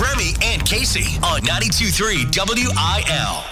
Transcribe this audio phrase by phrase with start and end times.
[0.00, 3.44] Remy and Casey on 92.3 WIL.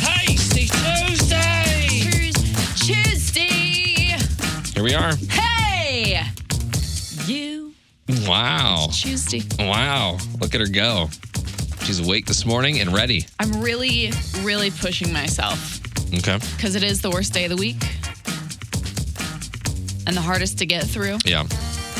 [0.00, 2.30] Tasty Tuesday.
[2.76, 4.16] Tuesday.
[4.74, 5.14] Here we are.
[5.30, 6.22] Hey,
[7.26, 7.72] you
[8.26, 8.88] Wow.
[8.92, 9.42] Tuesday.
[9.58, 10.18] Wow.
[10.40, 11.08] Look at her go.
[11.84, 13.26] She's awake this morning and ready.
[13.38, 14.10] I'm really,
[14.42, 15.80] really pushing myself
[16.14, 16.38] Okay.
[16.56, 17.76] because it is the worst day of the week
[20.06, 21.18] and the hardest to get through.
[21.24, 21.44] Yeah.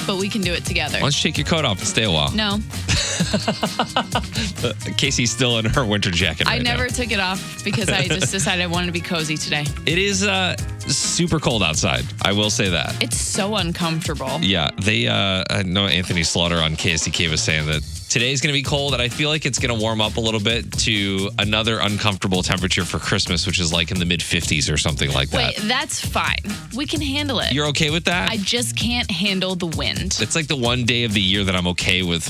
[0.07, 0.98] But we can do it together.
[0.98, 2.30] Why don't you take your coat off and stay a while?
[2.32, 2.59] No,
[4.96, 6.46] Casey's still in her winter jacket.
[6.46, 6.88] I right never now.
[6.88, 9.64] took it off because I just decided I wanted to be cozy today.
[9.86, 12.05] It is uh, super cold outside.
[12.22, 13.00] I will say that.
[13.02, 14.38] It's so uncomfortable.
[14.41, 15.09] Yeah, they.
[15.09, 18.92] Uh, I know Anthony Slaughter on KSDK was saying that today's going to be cold,
[18.92, 22.42] and I feel like it's going to warm up a little bit to another uncomfortable
[22.42, 25.58] temperature for Christmas, which is like in the mid 50s or something like that.
[25.58, 26.38] Wait, that's fine.
[26.74, 27.52] We can handle it.
[27.52, 28.30] You're okay with that?
[28.30, 30.19] I just can't handle the wind.
[30.20, 32.24] it's like the one day of the year that I'm okay with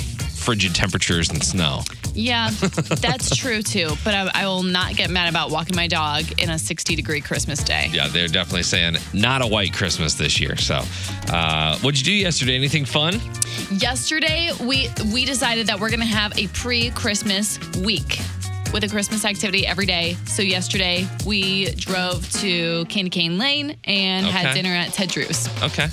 [0.47, 1.81] frigid temperatures and snow.
[2.15, 2.51] Yeah,
[3.01, 3.91] that's true too.
[4.05, 7.21] But I, I will not get mad about walking my dog in a 60 degree
[7.21, 7.91] Christmas day.
[7.93, 10.57] Yeah, they're definitely saying not a white Christmas this year.
[10.57, 10.83] So,
[11.33, 12.55] uh, what'd you do yesterday?
[12.55, 13.21] Anything fun?
[13.73, 18.21] Yesterday, we we decided that we're gonna have a pre-Christmas week
[18.73, 20.17] with a Christmas activity every day.
[20.27, 25.49] So yesterday, we drove to Candy Cane Lane and had dinner at Ted Drewes.
[25.65, 25.89] Okay.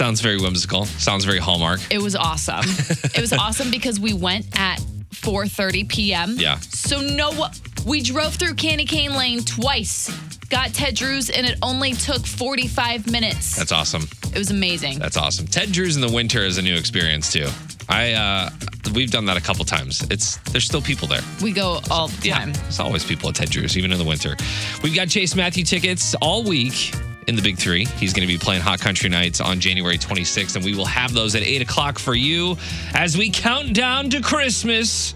[0.00, 0.86] Sounds very whimsical.
[0.86, 1.78] Sounds very Hallmark.
[1.90, 2.60] It was awesome.
[2.64, 6.36] it was awesome because we went at 4:30 p.m.
[6.38, 6.58] Yeah.
[6.60, 7.48] So no,
[7.84, 10.10] we drove through Candy Cane Lane twice.
[10.48, 13.54] Got Ted Drewes and it only took 45 minutes.
[13.56, 14.08] That's awesome.
[14.32, 15.00] it was amazing.
[15.00, 15.46] That's awesome.
[15.46, 17.50] Ted Drewes in the winter is a new experience too.
[17.86, 18.48] I uh
[18.94, 20.02] we've done that a couple times.
[20.10, 21.20] It's there's still people there.
[21.42, 22.54] we go all the time.
[22.54, 24.34] There's always people at Ted Drewes, even in the winter.
[24.82, 26.94] We've got Chase Matthew tickets all week
[27.26, 27.84] in the Big Three.
[27.84, 31.12] He's going to be playing Hot Country Nights on January 26th, and we will have
[31.12, 32.56] those at 8 o'clock for you
[32.94, 35.14] as we count down to Christmas.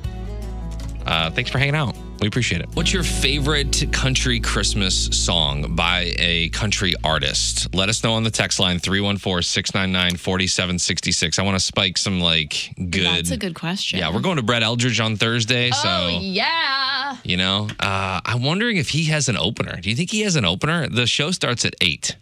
[1.06, 1.94] Uh, thanks for hanging out.
[2.25, 2.70] We appreciate it.
[2.72, 7.74] What's your favorite country Christmas song by a country artist?
[7.74, 11.39] Let us know on the text line 314 699 4766.
[11.39, 13.05] I want to spike some like good.
[13.05, 13.98] That's a good question.
[13.98, 15.70] Yeah, we're going to Brett Eldredge on Thursday.
[15.70, 17.18] So, Oh yeah.
[17.24, 19.79] you know, uh, I'm wondering if he has an opener.
[19.83, 20.89] Do you think he has an opener?
[20.89, 22.17] The show starts at eight.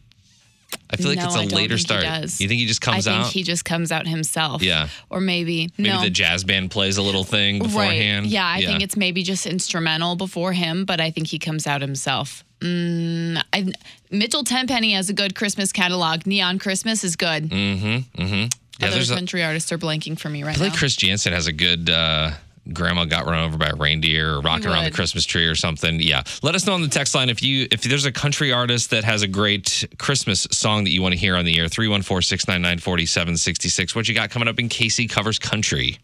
[0.91, 2.05] I feel like No, it's a I later start.
[2.05, 3.13] You think he just comes out?
[3.13, 3.33] I think out?
[3.33, 4.63] he just comes out himself.
[4.63, 4.89] Yeah.
[5.11, 6.03] Or maybe, Maybe no.
[6.03, 8.27] the jazz band plays a little thing beforehand.
[8.27, 8.33] Right.
[8.33, 11.81] Yeah, I think it's maybe just instrumental before him, but I think he comes out
[11.81, 12.45] himself.
[12.61, 13.73] Mm, I,
[14.11, 16.27] Mitchell Tenpenny has a good Christmas catalog.
[16.27, 17.49] Neon Christmas is good.
[17.51, 18.23] Mm-hmm.
[18.79, 20.53] Yeah, Other there's a, country artists are blanking for me right now.
[20.53, 20.79] I feel like.
[20.79, 22.33] Chris Janson has a good uh,
[22.73, 24.91] grandma got run over by a reindeer or rocking around the.
[24.91, 26.01] Christmas tree or something.
[26.01, 26.23] Yeah.
[26.43, 29.05] Let us know on the text line if you if there's a country artist that
[29.05, 31.67] has a great Christmas song that you want to hear on the air.
[31.67, 33.97] 314-699-4766.
[33.97, 35.99] What you got coming up in Casey covers country?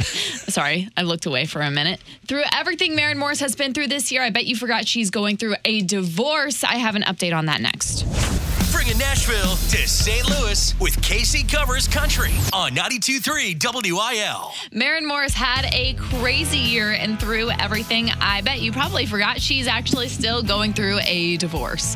[0.00, 2.00] Sorry, I looked away for a minute.
[2.26, 5.36] Through everything Maren Morris has been through this year, I bet you forgot she's going
[5.36, 6.64] through a divorce.
[6.64, 8.06] I have an update on that next.
[8.80, 10.26] Bringing Nashville to St.
[10.30, 14.52] Louis with Casey Covers Country on 92.3 WIL.
[14.72, 19.66] Maren Morris had a crazy year and through everything, I bet you probably forgot she's
[19.66, 21.94] actually still going through a divorce.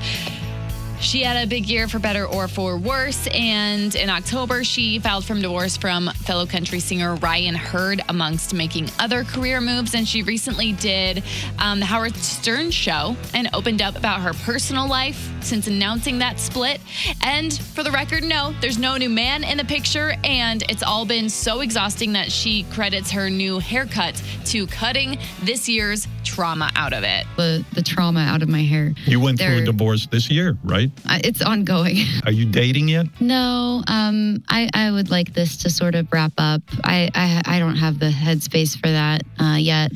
[1.04, 5.24] She had a big year for better or for worse, and in October, she filed
[5.26, 9.94] for divorce from fellow country singer Ryan Hurd, amongst making other career moves.
[9.94, 11.22] And she recently did
[11.58, 16.40] um, the Howard Stern show and opened up about her personal life since announcing that
[16.40, 16.80] split.
[17.22, 21.04] And for the record, no, there's no new man in the picture, and it's all
[21.04, 26.92] been so exhausting that she credits her new haircut to cutting this year's trauma out
[26.94, 27.26] of it.
[27.36, 28.94] the, the trauma out of my hair.
[29.04, 30.90] You went through a divorce this year, right?
[31.06, 31.98] It's ongoing.
[32.26, 33.06] Are you dating yet?
[33.20, 36.62] No, um, I, I would like this to sort of wrap up.
[36.84, 39.92] I, I, I don't have the headspace for that uh, yet.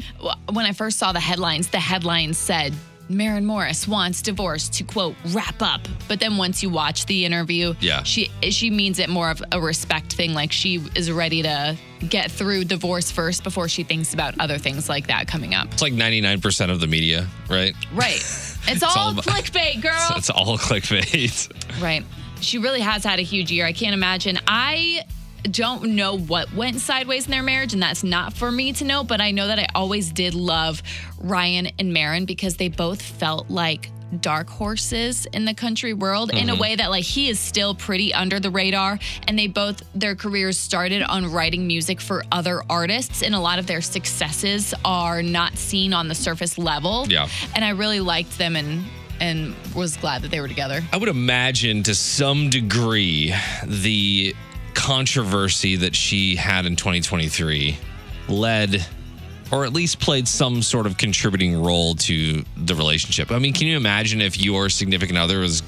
[0.53, 2.75] When I first saw the headlines, the headlines said
[3.09, 5.81] Maren Morris wants divorce to quote wrap up.
[6.09, 8.03] But then once you watch the interview, Yeah.
[8.03, 10.35] she she means it more of a respect thing.
[10.35, 11.77] Like she is ready to
[12.09, 15.73] get through divorce first before she thinks about other things like that coming up.
[15.73, 17.75] It's like 99% of the media, right?
[17.93, 18.23] Right.
[18.71, 19.95] It's, all, all clickbait, girl.
[20.17, 21.81] It's all clickbait.
[21.83, 22.05] Right.
[22.43, 23.65] She really has had a huge year.
[23.65, 24.39] I can't imagine.
[24.47, 25.05] I
[25.49, 29.05] don't know what went sideways in their marriage, and that's not for me to know,
[29.05, 30.83] but I know that I always did love
[31.19, 33.91] Ryan and Maren because they both felt like
[34.21, 36.61] dark horses in the country world in a mm-hmm.
[36.61, 40.57] way that like he is still pretty under the radar and they both their careers
[40.57, 45.57] started on writing music for other artists and a lot of their successes are not
[45.59, 47.07] seen on the surface level.
[47.09, 47.29] Yeah.
[47.55, 48.85] and I really liked them and
[49.21, 50.81] and was glad that they were together.
[50.93, 53.35] I would imagine to some degree
[53.67, 54.35] the
[54.79, 57.77] controversy that she had in 2023
[58.29, 58.87] led
[59.51, 63.33] or at least played some sort of contributing role to the relationship.
[63.33, 65.65] I mean, can you imagine if your significant other was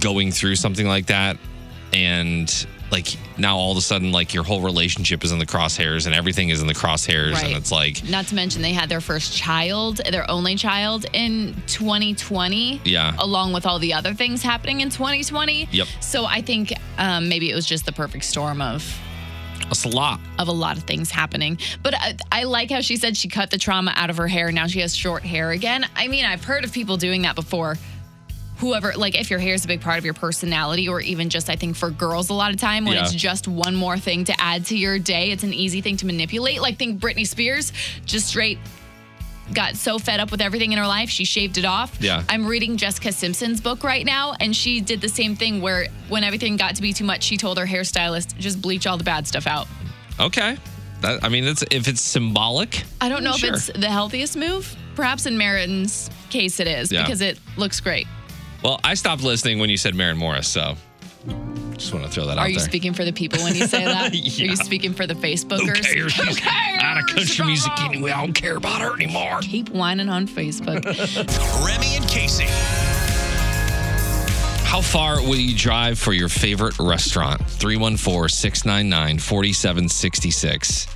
[0.00, 1.36] going through something like that
[1.92, 6.06] and like now all of a sudden like your whole relationship is in the crosshairs
[6.06, 7.44] and everything is in the crosshairs Right.
[7.44, 11.54] and it's like Not to mention they had their first child, their only child in
[11.66, 12.80] 2020.
[12.84, 13.14] Yeah.
[13.18, 15.68] Along with all the other things happening in 2020.
[15.70, 15.86] Yep.
[16.00, 18.84] So I think um, maybe it was just the perfect storm of
[19.70, 20.18] it's a lot.
[20.38, 21.58] of a lot of things happening.
[21.82, 24.50] But I, I like how she said she cut the trauma out of her hair.
[24.50, 25.84] Now she has short hair again.
[25.94, 27.76] I mean, I've heard of people doing that before.
[28.58, 31.48] Whoever, like, if your hair is a big part of your personality, or even just,
[31.48, 33.04] I think for girls, a lot of time when Yeah.
[33.04, 36.06] it's just one more thing to add to your day, it's an easy thing to
[36.06, 36.60] manipulate.
[36.60, 37.72] Like, think Britney Spears
[38.04, 38.58] just straight
[39.54, 41.96] got so fed up with everything in her life, she shaved it off.
[42.00, 42.22] Yeah.
[42.28, 46.22] I'm reading Jessica Simpson's book right now, and she did the same thing where when
[46.24, 49.26] everything got to be too much, she told her hairstylist, just bleach all the bad
[49.26, 49.66] stuff out.
[50.20, 50.56] Okay.
[51.00, 53.50] That, I mean, it's, if it's symbolic, I don't know Sure.
[53.50, 54.74] if it's the healthiest move.
[54.96, 57.02] Perhaps in Maren's case, it is Yeah.
[57.04, 58.08] because it looks great.
[58.62, 60.76] Well, I stopped listening when you said Maren Morris, so
[61.78, 62.44] just want to throw that out there.
[62.44, 62.64] Are you there.
[62.64, 64.12] speaking for the people when you say that?
[64.12, 65.76] Are you speaking for the Facebookers?
[65.86, 66.14] Who cares?
[66.16, 68.10] Who She's out of country music anyway.
[68.10, 69.38] I don't care about her anymore.
[69.42, 70.84] Keep whining on Facebook.
[71.66, 72.46] Remy and Casey.
[74.64, 77.40] How far will you drive for your favorite restaurant?
[77.48, 80.86] 314 699 4766.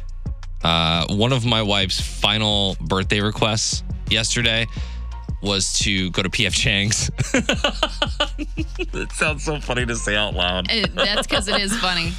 [0.63, 4.67] Uh, One of my wife's final birthday requests yesterday
[5.43, 7.11] was to go to PF Chang's.
[8.95, 10.71] it sounds so funny to say out loud.
[10.71, 12.13] It- that's because it is funny.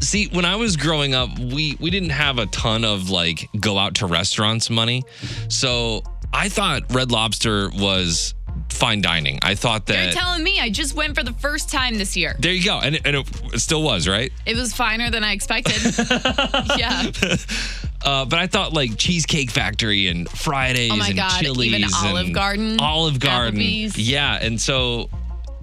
[0.00, 3.76] See, when I was growing up, we we didn't have a ton of like go
[3.78, 5.02] out to restaurants money.
[5.48, 8.34] So I thought Red Lobster was
[8.70, 9.40] fine dining.
[9.42, 12.36] I thought that You're telling me I just went for the first time this year.
[12.38, 14.32] there you go, and, it- and it, it still was right.
[14.46, 15.82] It was finer than I expected.
[16.78, 17.10] yeah.
[18.08, 22.26] Uh, but I thought like Cheesecake Factory and Fridays Oh and God, Chili's even Olive
[22.26, 23.98] and Garden, Olive Garden, Applebee's.
[23.98, 24.38] yeah.
[24.40, 25.10] And so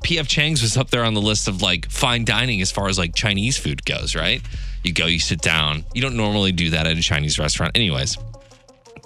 [0.03, 2.97] PF Chang's was up there on the list of like fine dining as far as
[2.99, 4.15] like Chinese food goes.
[4.15, 4.41] Right?
[4.83, 5.83] You go, you sit down.
[5.95, 8.17] You don't normally do that at a Chinese restaurant, anyways.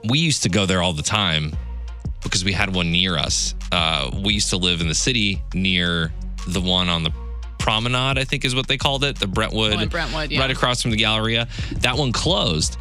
[0.10, 1.56] We used to go there all the time
[2.22, 3.56] because we had one near us.
[3.72, 6.12] Uh, we used to live in the city near
[6.48, 7.12] the one on the
[7.60, 10.40] promenade, I think is what they called it, the Brentwood, Oh, Brentwood, yeah.
[10.42, 11.48] right across from the Galleria.
[11.78, 12.78] That one closed,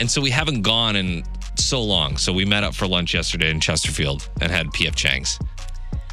[0.00, 1.24] and so we haven't gone in
[1.56, 2.16] so long.
[2.16, 5.38] So we met up for lunch yesterday in Chesterfield and had PF Chang's.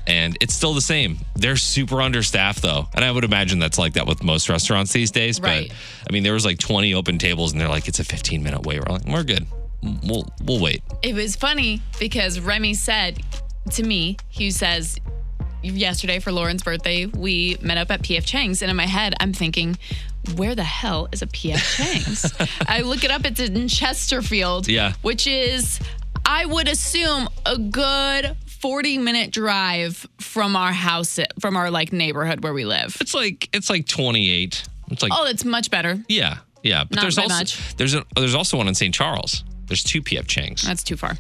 [0.06, 1.20] And it's still the same.
[1.36, 2.88] They're super understaffed though.
[2.94, 5.42] And I would imagine that's like that with most restaurants these days.
[5.42, 5.70] Right.
[5.70, 5.78] But
[6.10, 8.66] I mean, there was like 20 open tables and they're like, it's a 15 minute
[8.66, 8.80] wait.
[8.80, 9.46] We're like, we're good.
[10.04, 10.82] We'll we'll wait.
[11.04, 13.20] It was funny because Remy said
[13.72, 14.98] to me, he says,
[15.64, 18.62] yesterday for Lauren's birthday, we met up at PF Chang's.
[18.62, 19.78] And in my head, I'm thinking,
[20.36, 22.34] where the hell is a PF Chang's?
[22.68, 24.94] I look it up, it's in Chesterfield, Yeah.
[25.02, 25.80] which is,
[26.26, 32.44] I would assume, a good 40 minute drive from our house, from our like neighborhood
[32.44, 32.98] where we live.
[33.00, 34.64] It's like it's like 28.
[34.90, 35.98] It's like Oh, it's much better.
[36.10, 36.84] yeah, yeah.
[36.86, 37.76] But Not there's also much.
[37.78, 38.94] there's a there's also one in St.
[38.94, 39.44] Charles.
[39.68, 40.64] There's two PF Chang's.
[40.64, 41.18] That's too far.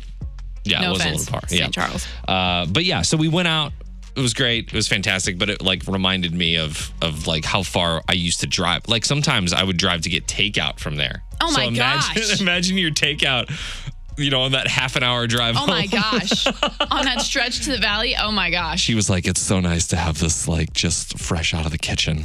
[0.63, 1.47] yeah, no it was offense, a little far.
[1.49, 1.61] St.
[1.61, 1.67] Yeah.
[1.69, 2.07] Charles.
[2.27, 3.71] Uh, but yeah, so we went out.
[4.17, 4.67] It was great.
[4.67, 5.37] It was fantastic.
[5.37, 8.87] But it like reminded me of of like how far I used to drive.
[8.87, 11.23] Like sometimes I would drive to get takeout from there.
[11.39, 12.41] Oh so my imagine, gosh.
[12.41, 13.51] Imagine your takeout.
[14.17, 15.55] You know, on that half an hour drive.
[15.55, 16.47] Oh my gosh.
[16.91, 18.81] On that stretch to the valley, oh my gosh.
[18.81, 21.77] She was like, "It's so nice to have this like just fresh out of the
[21.77, 22.23] kitchen."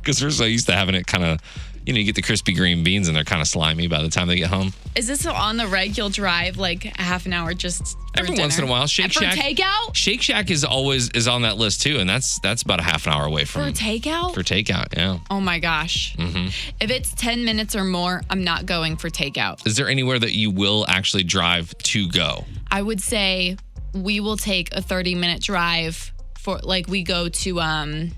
[0.00, 1.38] Because we're so used to having it kind of,
[1.86, 4.08] you know, you get the crispy green beans and they're kind of slimy by the
[4.08, 4.72] time they get home.
[4.96, 8.58] Is this on the reg you'll drive like a half an hour just Every once
[8.58, 9.94] in a while, Shake for Shack takeout?
[9.94, 13.06] Shake Shack is always is on that list too, and that's that's about a half
[13.06, 14.34] an hour away from For takeout?
[14.34, 14.96] for takeout.
[14.96, 15.18] Yeah.
[15.30, 16.16] oh my gosh.
[16.16, 16.46] Mm-hmm.
[16.80, 19.66] If it's 10 minutes or more, I'm not going for takeout.
[19.66, 22.44] Is there anywhere that you will actually drive to go?
[22.70, 23.56] I would say
[23.94, 28.10] we will take a 30 minute drive for like we go to um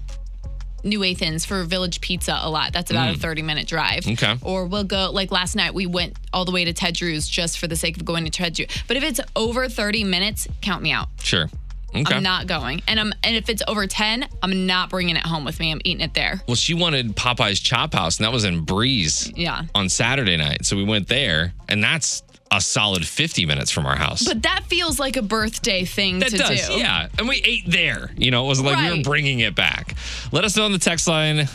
[0.84, 2.72] New Athens for Village Pizza a lot.
[2.72, 4.04] That's about a 30 minute drive.
[4.04, 4.12] Mm.
[4.22, 4.38] Okay.
[4.42, 7.58] Or we'll go like last night we went all the way to Ted Drewes just
[7.58, 8.66] for the sake of going to Ted Drew.
[8.86, 11.08] But if it's over 30 minutes, count me out.
[11.22, 11.48] Sure.
[11.96, 12.14] Okay.
[12.14, 12.82] I'm not going.
[12.86, 15.72] And I'm and if it's over 10, I'm not bringing it home with me.
[15.72, 16.42] I'm eating it there.
[16.46, 19.62] well, she wanted Popeye's Chop House, and that was in Breese Yeah.
[19.74, 20.66] on Saturday night.
[20.66, 24.24] So we went there, and that's a solid 50 minutes from our house.
[24.24, 26.74] But that feels like a birthday thing That to does, do.
[26.74, 27.08] yeah.
[27.18, 28.10] And we ate there.
[28.16, 29.94] You know, it wasn't like we were bringing it back.
[30.32, 31.48] Let us know on the text line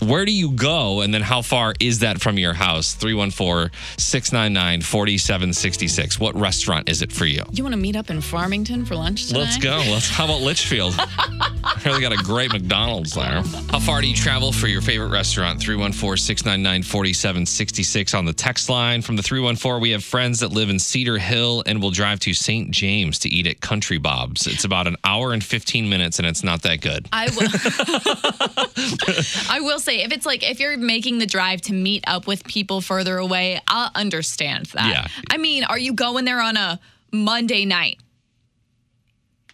[0.00, 1.00] where do you go?
[1.00, 2.94] And then how far is that from your house?
[2.94, 6.20] 314 699 4766.
[6.20, 7.42] What restaurant is it for you?
[7.52, 9.40] You want to meet up in Farmington for lunch tonight?
[9.40, 9.82] Let's go.
[9.88, 10.08] Let's.
[10.08, 10.94] How about Litchfield?
[11.84, 13.42] really got a great McDonald's there.
[13.70, 15.60] How far do you travel for your favorite restaurant?
[15.60, 19.02] 314 699 4766 on the text line.
[19.02, 22.34] From the 314, we have friends that live in Cedar Hill and will drive to
[22.34, 22.70] St.
[22.70, 24.46] James to eat at Country Bob's.
[24.46, 27.08] It's about an hour and 15 minutes, and it's not that good.
[27.12, 27.48] I will.
[29.50, 32.44] I will say, if it's like if you're making the drive to meet up with
[32.44, 34.88] people further away, I'll understand that.
[34.88, 35.06] Yeah.
[35.30, 36.78] I mean, are you going there on a
[37.12, 37.98] Monday night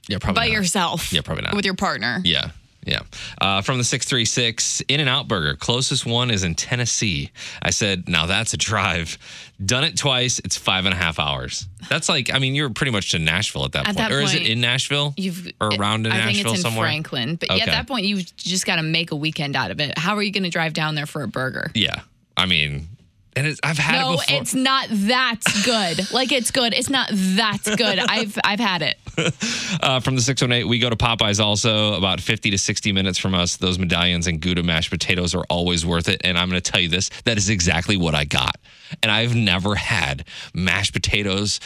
[0.08, 0.52] Yeah, probably by not.
[0.54, 1.12] yourself?
[1.12, 1.54] Yeah, probably not.
[1.54, 2.20] With your partner.
[2.24, 2.50] Yeah.
[2.84, 3.00] Yeah.
[3.40, 5.56] Uh, from the 636, In and Out Burger.
[5.56, 7.30] Closest one is in Tennessee.
[7.62, 9.16] I said, now that's a drive.
[9.64, 10.38] Done it twice.
[10.40, 11.66] It's five and a half hours.
[11.88, 13.98] That's like, I mean, you're pretty much to Nashville at that At point.
[13.98, 15.14] that or is it in Nashville?
[15.16, 16.86] You've or around in I Nashville think it's in somewhere?
[16.86, 19.80] Franklin, but yeah, at that point, you've just got to make a weekend out of
[19.80, 19.96] it.
[19.98, 21.70] How are you going to drive down there for a burger?
[21.74, 22.00] Yeah.
[22.36, 22.88] I mean,
[23.36, 24.40] and it's, I've had No, it before.
[24.40, 26.12] it's not that good.
[26.12, 26.72] like it's good.
[26.74, 27.98] It's not that good.
[28.08, 28.96] I've I've had it.
[29.80, 33.34] Uh, from the 618, we go to Popeyes also about 50 to 60 minutes from
[33.34, 33.56] us.
[33.56, 36.22] Those medallions and Gouda mashed potatoes are always worth it.
[36.24, 38.56] And I'm going to tell you this that is exactly what I got.
[39.02, 41.60] And I've never had mashed potatoes.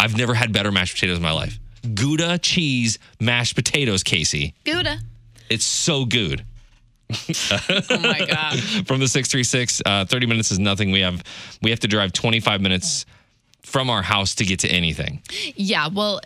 [0.00, 1.58] I've never had better mashed potatoes in my life.
[1.94, 4.54] Gouda cheese mashed potatoes, Casey.
[4.64, 4.98] Gouda.
[5.50, 6.44] It's so good.
[7.10, 8.58] Oh my god.
[8.86, 10.90] From the 636, uh, 30 minutes is nothing.
[10.90, 11.22] We have
[11.62, 13.06] we have to drive 25 minutes
[13.62, 15.22] from our house to get to anything.
[15.54, 15.88] Yeah.
[15.88, 16.20] Well,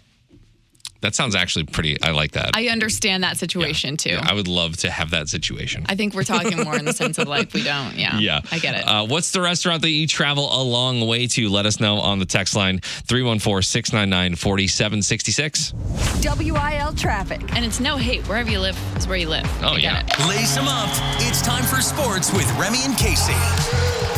[1.00, 2.00] That sounds actually pretty.
[2.02, 2.50] I like that.
[2.54, 4.18] I understand that situation too.
[4.20, 5.86] I would love to have that situation.
[5.88, 7.94] I think we're talking more in the sense of like we don't.
[7.96, 8.18] Yeah.
[8.18, 8.40] Yeah.
[8.50, 8.86] I get it.
[8.86, 11.48] Uh, what's the restaurant that you travel a long way to?
[11.48, 15.72] Let us know on the text line 314 699 4766.
[16.24, 17.40] WIL traffic.
[17.54, 18.26] and it's no hate.
[18.28, 19.46] Wherever you live is where you live.
[19.62, 20.00] Oh, I get yeah.
[20.06, 20.28] it.
[20.28, 20.88] Lace them up.
[21.20, 24.17] It's time for sports with Remy and Casey.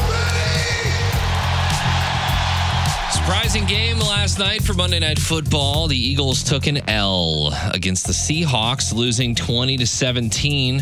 [3.31, 5.87] Surprising game last night for Monday Night Football.
[5.87, 10.79] The Eagles took an L against the Seahawks, losing 20 to 17.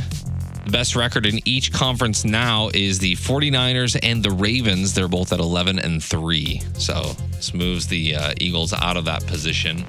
[0.64, 4.94] The best record in each conference now is the 49ers and the Ravens.
[4.94, 6.62] They're both at 11 and 3.
[6.72, 9.84] So this moves the uh, Eagles out of that position.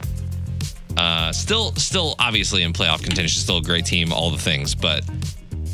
[0.98, 5.10] Uh, still, still obviously in playoff contention, still a great team, all the things, but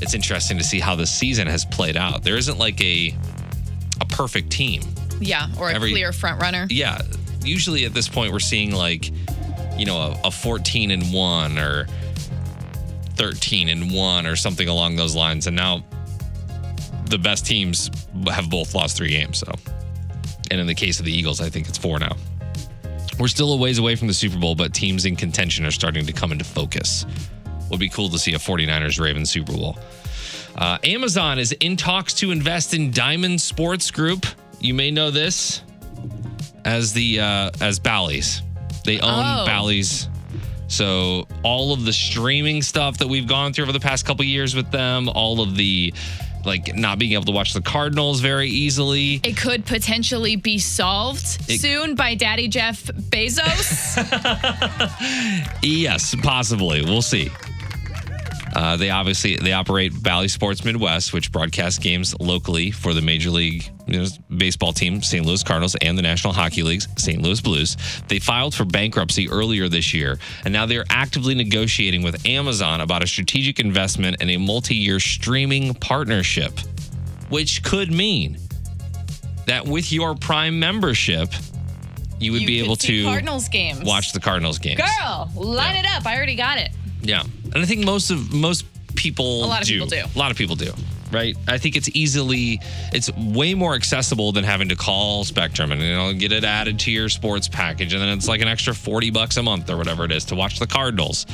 [0.01, 2.21] it's interesting to see how the season has played out.
[2.21, 3.17] There isn't like a
[4.01, 4.83] a perfect team
[5.19, 5.47] Yeah.
[5.59, 6.67] Or a Every- clear front runner.
[6.69, 6.99] yeah,
[7.43, 9.11] usually at this point we're seeing like,
[9.77, 11.87] you know, a, a 14 and 1 or
[13.15, 15.47] 13 and 1 or something along those lines.
[15.47, 15.83] And now
[17.05, 17.89] the best teams
[18.27, 19.39] have both lost three games.
[19.39, 19.51] So,
[20.51, 22.15] and in the case of the Eagles, I think it's four now.
[23.19, 26.05] We're still a ways away from the Super Bowl, but teams in contention are starting
[26.05, 27.05] to come into focus.
[27.69, 29.77] Would be cool to see a 49ers Ravens Super Bowl.
[30.55, 34.25] Uh, Amazon is in talks to invest in Diamond Sports Group.
[34.65, 35.61] You may know this
[36.65, 38.41] as the uh, as Bally's.
[38.83, 39.45] They own Oh.
[39.45, 40.09] Bally's.
[40.67, 44.55] So all of the streaming stuff that we've gone through over the past couple years
[44.55, 45.93] with them, all of the
[46.45, 49.19] like not being able to watch the Cardinals very easily.
[49.23, 53.95] It could potentially be solved It- soon by Daddy Jeff Bezos.
[55.61, 56.83] Yes, possibly.
[56.83, 57.29] We'll see.
[58.55, 63.29] Uh, they obviously they operate Bally Sports Midwest, which broadcasts games locally for the Major
[63.29, 64.07] League you know,
[64.37, 65.25] baseball team, St.
[65.25, 67.21] Louis Cardinals, and the National Hockey League's St.
[67.21, 67.75] Louis Blues.
[68.07, 72.79] They filed for bankruptcy earlier this year, and now they are actively negotiating with Amazon
[72.79, 76.57] about a strategic investment and a multi-year streaming partnership,
[77.29, 78.37] which could mean
[79.47, 81.29] that with your Prime membership,
[82.19, 83.83] you would You be able to Cardinals games.
[83.83, 84.79] watch the Cardinals games.
[84.79, 85.81] Girl, line Yeah.
[85.81, 86.05] it up.
[86.07, 86.71] I already got it.
[87.03, 87.23] Yeah,
[87.55, 89.73] and I think most of most people A lot of do.
[89.73, 90.03] people do.
[90.15, 90.71] A lot of people do.
[91.11, 91.35] Right.
[91.47, 92.59] I think it's easily
[92.91, 96.79] it's way more accessible than having to call Spectrum and you know get it added
[96.79, 99.77] to your sports package and then it's like an extra forty bucks a month or
[99.77, 101.25] whatever it is to watch the Cardinals.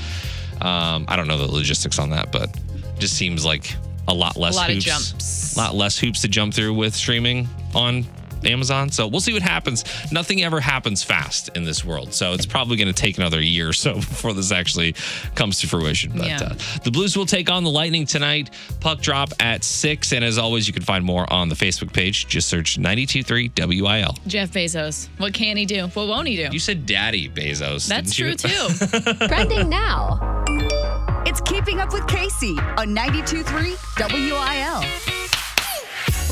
[0.61, 3.73] Um, I don't know the logistics on that, but it just seems like
[4.07, 5.55] a lot less A lot of jumps.
[5.55, 8.05] a lot less hoops to jump through with streaming on
[8.45, 8.89] Amazon.
[8.89, 9.83] So we'll see what happens.
[10.12, 12.13] Nothing ever happens fast in this world.
[12.13, 14.95] So it's probably going to take another year or so before this actually
[15.36, 16.12] comes to fruition.
[16.15, 16.39] But Yeah.
[16.43, 18.50] uh, the Blues will take on the Lightning tonight.
[18.79, 20.12] Puck drop at 6.
[20.13, 22.27] And as always, you can find more on the Facebook page.
[22.27, 24.15] Just search 923 WIL.
[24.27, 25.07] Jeff Bezos.
[25.17, 25.88] What can he do?
[25.88, 26.50] What won't he do?
[26.51, 27.88] You said Daddy Bezos.
[27.88, 28.36] That's true you?
[28.36, 29.27] too.
[29.27, 30.19] Trending now.
[31.25, 33.77] It's Keeping Up with Casey on 92.3
[34.12, 35.30] WIL.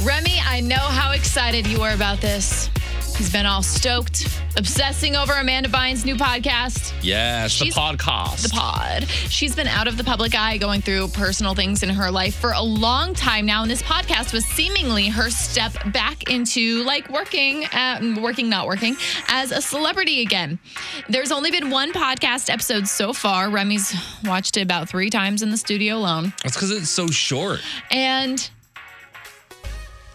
[0.03, 2.69] Remy, I know how excited you are about this.
[3.17, 6.93] He's been all stoked, obsessing over Amanda Bynes' new podcast.
[7.01, 8.43] Yes, She's- the podcast.
[8.43, 9.09] the pod.
[9.29, 12.53] She's been out of the public eye going through personal things in her life for
[12.53, 13.61] a long time now.
[13.61, 18.95] And this podcast was seemingly her step back into like working, at, working, not working,
[19.27, 20.59] as a celebrity again.
[21.09, 23.49] There's only been one podcast episode so far.
[23.49, 26.31] Remy's watched it about three times in the studio alone.
[26.43, 27.59] That's because it's so short.
[27.91, 28.49] And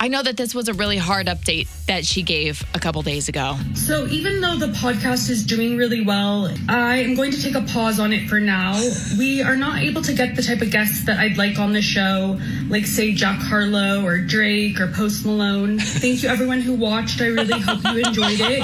[0.01, 3.29] I know that this was a really hard update that she gave a couple days
[3.29, 3.57] ago.
[3.75, 7.63] So, even though the podcast is doing really well, I am going to take a
[7.63, 8.75] pause on it for now.
[9.19, 11.81] We are not able to get the type of guests that I'd like on the
[11.81, 15.79] show, like, say, Jack Harlow or Drake or Post Malone.
[15.79, 17.23] Thank you, everyone who watched.
[17.23, 18.63] I really hope you enjoyed it.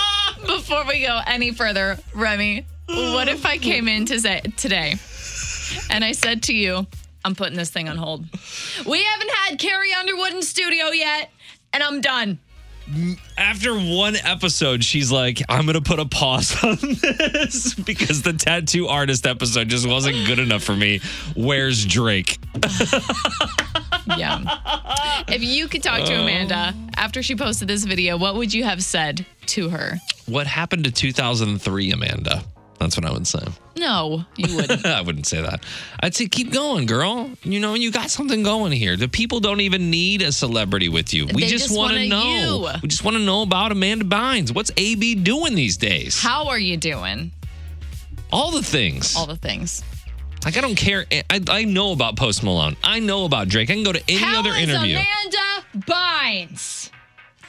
[0.46, 4.94] Before we go any further, Remy, what if I came in to say today
[5.90, 6.86] and I said to you,
[7.26, 8.24] I'm putting this thing on hold.
[8.86, 11.28] We haven't had Carrie Underwood in studio yet,
[11.72, 12.38] and I'm done.
[13.36, 18.32] After one episode, she's like, I'm going to put a pause on this because the
[18.32, 21.00] tattoo artist episode just wasn't good enough for me.
[21.34, 22.38] Where's Drake?
[24.16, 25.24] Yeah.
[25.26, 28.80] if you could talk to Amanda after she posted this video, what would you have
[28.84, 29.96] said to her?
[30.26, 32.44] What happened to 2003, Amanda?
[32.78, 33.40] That's what I would say.
[33.76, 34.84] No, you wouldn't.
[34.86, 35.64] I wouldn't say that.
[36.00, 37.30] I'd say keep going, girl.
[37.42, 38.96] You know, you got something going here.
[38.96, 41.26] The people don't even need a celebrity with you.
[41.26, 42.68] We They just, want to know.
[42.72, 42.78] you.
[42.82, 44.54] We just want to know about Amanda Bynes.
[44.54, 46.20] What's AB doing these days?
[46.22, 47.32] How are you doing?
[48.32, 49.16] All the things.
[49.16, 49.82] All the things.
[50.44, 51.06] like I don't care.
[51.30, 52.76] I, I know about Post Malone.
[52.84, 53.70] I know about Drake.
[53.70, 54.96] I can go to any How other is interview.
[54.98, 56.90] Amanda Bynes?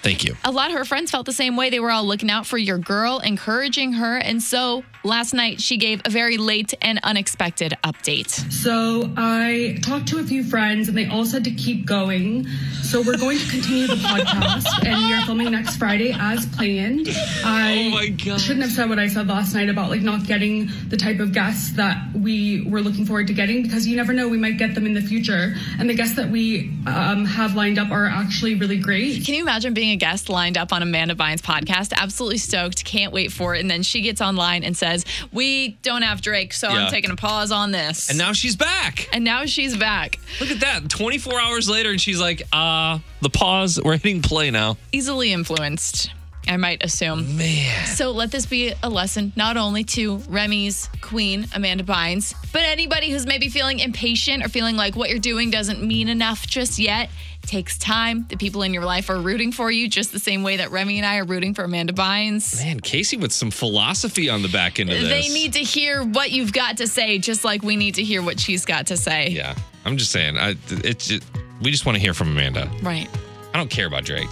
[0.03, 0.35] Thank you.
[0.45, 1.69] a lot of her friends felt the same way.
[1.69, 4.17] They were all looking out for your girl, encouraging her.
[4.17, 8.29] And so last night, she gave a very late and unexpected update.
[8.51, 12.47] So, I talked to a few friends and they all said to keep going.
[12.83, 17.07] So, we're going to continue the podcast and we are filming next Friday as planned.
[17.43, 18.39] I Oh my God.
[18.39, 21.33] shouldn't have said what I said last night about like not getting the type of
[21.33, 24.73] guests that we were looking forward to getting because you never know, we might get
[24.75, 25.53] them in the future.
[25.79, 29.25] And the guests that we um, have lined up are actually really great.
[29.25, 31.93] Can you imagine being a guest lined up on Amanda Bynes' podcast?
[31.93, 32.83] Absolutely stoked.
[32.85, 33.61] Can't wait for it.
[33.61, 36.85] And then she gets online and says, We don't have Drake, so Yeah.
[36.85, 38.09] I'm taking a pause on this.
[38.09, 39.07] And now she's back.
[39.13, 40.19] and now she's back.
[40.39, 40.89] Look at that.
[40.89, 43.79] 24 hours later, and she's like, uh, the pause.
[43.83, 44.77] We're hitting play now.
[44.91, 46.11] Easily influenced,
[46.47, 47.37] I might assume.
[47.37, 47.85] Man.
[47.87, 53.09] So let this be a lesson not only to Remy's queen, Amanda Bynes, but anybody
[53.09, 57.09] who's maybe feeling impatient or feeling like what you're doing doesn't mean enough just yet.
[57.43, 58.25] It takes time.
[58.29, 60.97] The people in your life are rooting for you just the same way that Remy
[60.97, 62.63] and I are rooting for Amanda Bynes.
[62.63, 65.09] Man, Casey with some philosophy on the back end of this.
[65.09, 68.21] They need to hear what you've got to say, just like we need to hear
[68.21, 69.29] what she's got to say.
[69.29, 69.55] Yeah,
[69.85, 70.37] I'm just saying.
[70.37, 71.23] I, it's just,
[71.61, 72.69] we just want to hear from Amanda.
[72.81, 73.07] Right.
[73.53, 74.29] I don't care about Drake.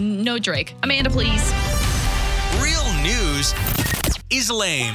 [0.00, 0.74] No Drake.
[0.82, 1.52] Amanda, please.
[2.62, 3.54] Real news
[4.30, 4.94] is lame.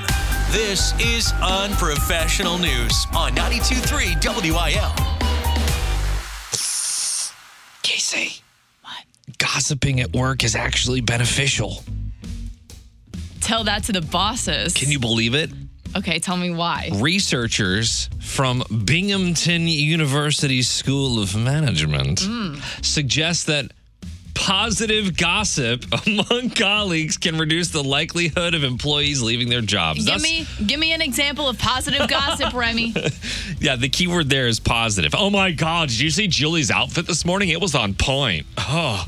[0.51, 4.15] This is unprofessional news on 92.3
[4.51, 4.91] WIL.
[7.83, 8.41] Casey,
[8.81, 9.03] what?
[9.37, 11.83] Gossiping at work is actually beneficial.
[13.41, 14.73] Tell that to the bosses.
[14.73, 15.51] Can you believe it?
[15.95, 16.89] Okay, tell me why.
[16.95, 22.55] Researchers from Binghamton University School of Management Hmm.
[22.81, 23.71] suggest that
[24.35, 30.05] positive gossip among colleagues can reduce the likelihood of employees leaving their jobs.
[30.05, 32.93] Give me give me an example of positive gossip, Remy.
[33.59, 35.15] Yeah, the key word there is positive.
[35.17, 37.49] Oh my God, did you see Julie's outfit this morning?
[37.49, 38.45] It was on point.
[38.57, 39.07] Oh.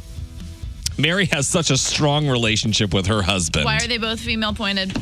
[0.97, 3.65] Mary has such a strong relationship with her husband.
[3.65, 4.99] Why are they both female pointed?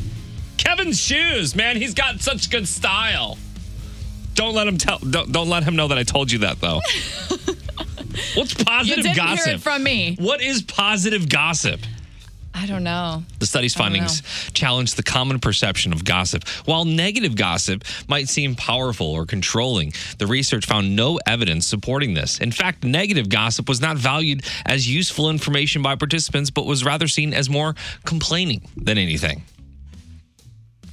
[0.58, 3.38] Kevin's shoes, man, he's got such good style.
[4.34, 6.82] Don't let him tell don't, don't let him know that I told you that though.
[8.36, 9.46] What's positive You didn't gossip?
[9.46, 10.16] hear it from me.
[10.20, 11.80] what is positive gossip?
[12.58, 13.22] I don't know.
[13.40, 14.22] The study's findings
[14.54, 16.48] challenge the common perception of gossip.
[16.64, 22.40] While negative gossip might seem powerful or controlling, the research found no evidence supporting this.
[22.40, 27.10] In fact, negative gossip was not valued as useful information by participants, but was rather
[27.10, 27.76] seen as more
[28.06, 29.44] complaining than anything.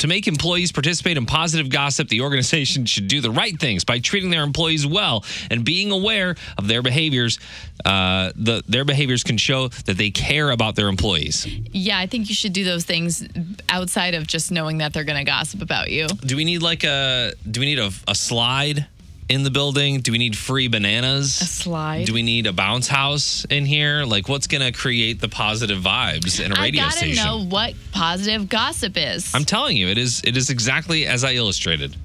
[0.02, 4.00] To make employees participate in positive gossip, the organization should do the right things by
[4.00, 7.38] treating their employees well and being aware of their behaviors.
[7.84, 11.46] Uh, the, their behaviors can show that they care about their employees.
[11.46, 13.24] Yeah, I think you should do those things
[13.68, 16.08] outside of just knowing that they're going to gossip about you.
[16.08, 18.88] Do we need like a do we need a, a slide
[19.32, 20.00] in the building?
[20.00, 21.40] Do we need free bananas?
[21.40, 22.04] A slide?
[22.06, 24.04] Do we need a bounce house in here?
[24.04, 27.16] Like what's gonna create the positive vibes in a I radio station?
[27.16, 27.24] gotta station?
[27.24, 29.34] know what positive gossip is.
[29.34, 31.96] I'm telling you, it is it is exactly as I illustrated.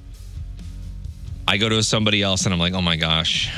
[1.46, 3.50] I go to somebody else and I'm like, oh my gosh,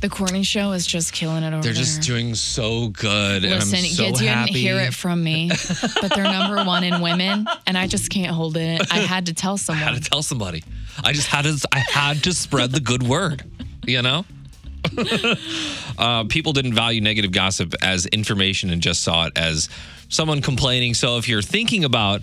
[0.00, 2.16] The Courtney Show is just killing it over They're just there.
[2.16, 3.42] doing so good.
[3.42, 4.52] Listen, and I'm so you didn't happy.
[4.52, 5.50] hear it from me,
[6.00, 8.80] but they're number one in women, and I just can't hold it.
[8.92, 9.82] I had to tell I someone.
[9.94, 10.62] had to tell somebody.
[11.02, 11.58] I just had to.
[11.72, 13.42] I had to spread the good word.
[13.86, 14.24] You know.
[15.98, 19.68] uh, people didn't value negative gossip as information and just saw it as
[20.08, 20.94] someone complaining.
[20.94, 22.22] So if you're thinking about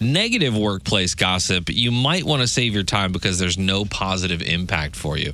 [0.00, 4.96] negative workplace gossip, you might want to save your time because there's no positive impact
[4.96, 5.32] for you.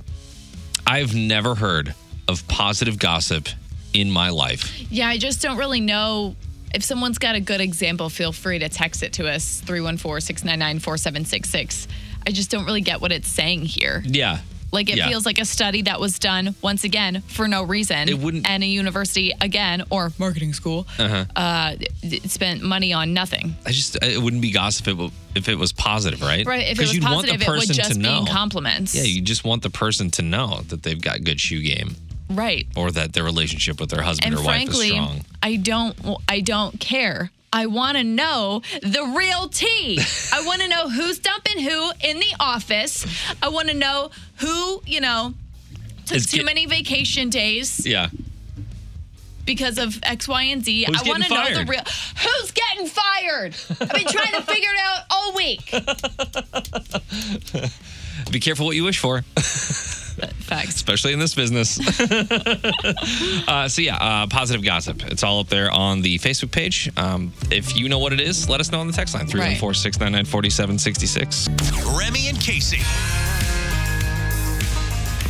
[0.91, 1.95] I've never heard
[2.27, 3.47] of positive gossip
[3.93, 4.77] in my life.
[4.91, 6.35] Yeah, I just don't really know.
[6.75, 10.81] If someone's got a good example, feel free to text it to us 314 699
[10.81, 11.87] 4766.
[12.27, 14.03] I just don't really get what it's saying here.
[14.05, 14.41] Yeah.
[14.73, 15.09] Like it Yeah.
[15.09, 18.09] feels like a study that was done once again for no reason.
[18.09, 21.25] It wouldn't- And a university again or marketing school Uh-huh.
[21.37, 21.75] uh,
[22.27, 23.57] spent money on nothing.
[23.67, 26.47] I just it wouldn't be gossip if it, if it was positive, right?
[26.47, 26.67] Right?
[26.69, 28.95] If it was you'd want the positive, it would person just to be compliments.
[28.95, 31.97] Yeah, you just want the person to know that they've got good shoe game
[32.29, 32.67] right.
[32.77, 35.25] or that their relationship with their husband And or wife is strong.
[35.43, 35.97] I don't.
[36.29, 37.31] I don't care.
[37.53, 39.99] I want to know the real tea.
[40.33, 43.05] I want to know who's dumping who in the office.
[43.43, 45.35] I want to know who you know
[46.07, 48.09] took Is too get- many vacation days Yeah.
[49.45, 50.85] because of X, Y, and Z.
[50.87, 51.83] Who's I want to know the real.
[52.23, 53.55] Who's getting fired?
[53.81, 55.73] I've been trying to figure it out all week.
[58.31, 59.25] Be careful what you wish for,
[60.29, 60.75] Facts.
[60.77, 61.79] especially in this business.
[63.49, 65.03] uh, so, yeah, uh, positive gossip.
[65.07, 66.91] It's all up there on the Facebook page.
[66.97, 69.75] Um, if you know what it is, let us know on the text line 314
[69.75, 71.49] 699 4766.
[71.97, 72.81] Remy and Casey.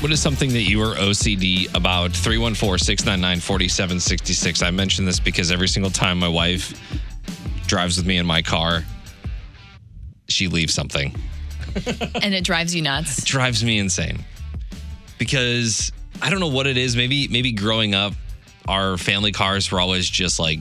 [0.00, 2.12] What is something that you are OCD about?
[2.12, 4.62] 314 699 4766.
[4.62, 6.72] I mention this because every single time my wife
[7.66, 8.83] drives with me in my car,
[10.29, 11.14] she leaves something.
[12.22, 13.18] And it drives you nuts.
[13.18, 14.24] It drives me insane
[15.21, 16.97] because I don't know what it is.
[16.97, 18.15] Maybe maybe growing up,
[18.67, 20.59] our family cars were always just like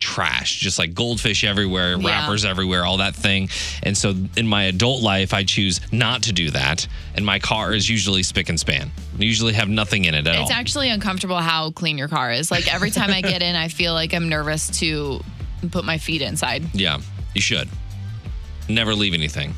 [0.00, 2.06] trash, just like goldfish everywhere, Yeah.
[2.08, 3.48] wrappers everywhere, all that thing.
[3.82, 6.86] And so in my adult life, I choose not to do that.
[7.14, 8.90] And my car is usually spick and span.
[9.18, 10.56] I usually have nothing in it at It's all.
[10.56, 12.50] actually uncomfortable how clean your car is.
[12.50, 15.20] Like every time I get in, I feel like I'm nervous to
[15.70, 16.64] put my feet inside.
[16.74, 17.00] yeah,
[17.34, 17.68] you should
[18.68, 19.54] never leave anything.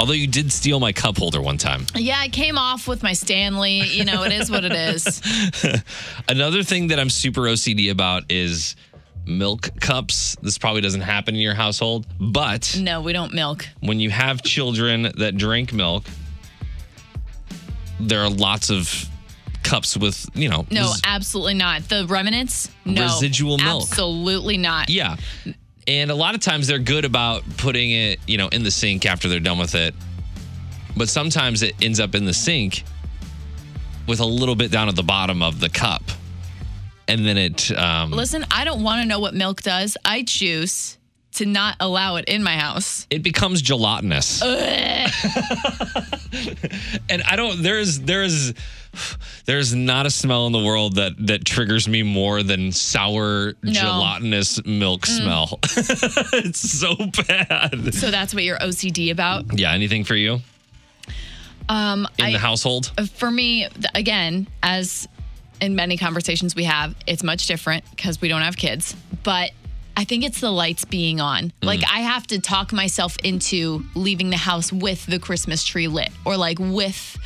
[0.00, 1.84] Although you did steal my cup holder one time.
[1.94, 3.80] Yeah, I came off with my Stanley.
[3.82, 5.20] You know, it is what it is.
[6.28, 8.76] Another thing that I'm super OCD about is
[9.26, 10.36] milk cups.
[10.40, 13.68] This probably doesn't happen in your household, but No, we don't milk.
[13.80, 16.04] when you have children that drink milk,
[18.00, 19.06] there are lots of
[19.62, 21.82] cups with, you know, No, res- absolutely not.
[21.90, 23.02] The remnants, no.
[23.02, 23.82] Residual milk.
[23.82, 24.88] Absolutely not.
[24.88, 25.16] yeah.
[25.90, 29.06] And a lot of times they're good about putting it, you know, in the sink
[29.06, 29.92] after they're done with it.
[30.96, 32.84] But sometimes it ends up in the sink
[34.06, 36.04] with a little bit down at the bottom of the cup.
[37.08, 39.96] And then it um Listen, I don't want to know what milk does.
[40.04, 40.96] I choose
[41.32, 43.06] to not allow it in my house.
[43.10, 44.42] it becomes gelatinous.
[47.08, 48.52] and I don't there's there's
[49.44, 54.64] there's not a smell in the world that that triggers me more than sour gelatinous
[54.64, 55.58] milk smell.
[55.62, 56.96] it's so
[57.28, 57.94] bad.
[57.94, 59.58] So that's what you're OCD about.
[59.58, 60.40] Yeah, anything for you
[61.68, 62.90] Um, in I, the household?
[63.14, 65.06] for me, again, as
[65.60, 68.96] in many conversations we have, it's much different because we don't have kids.
[69.22, 69.52] But
[70.00, 71.48] I think it's the lights being on.
[71.48, 71.52] Mm.
[71.60, 76.08] Like I have to talk myself into leaving the house with the Christmas tree lit,
[76.24, 77.18] or like with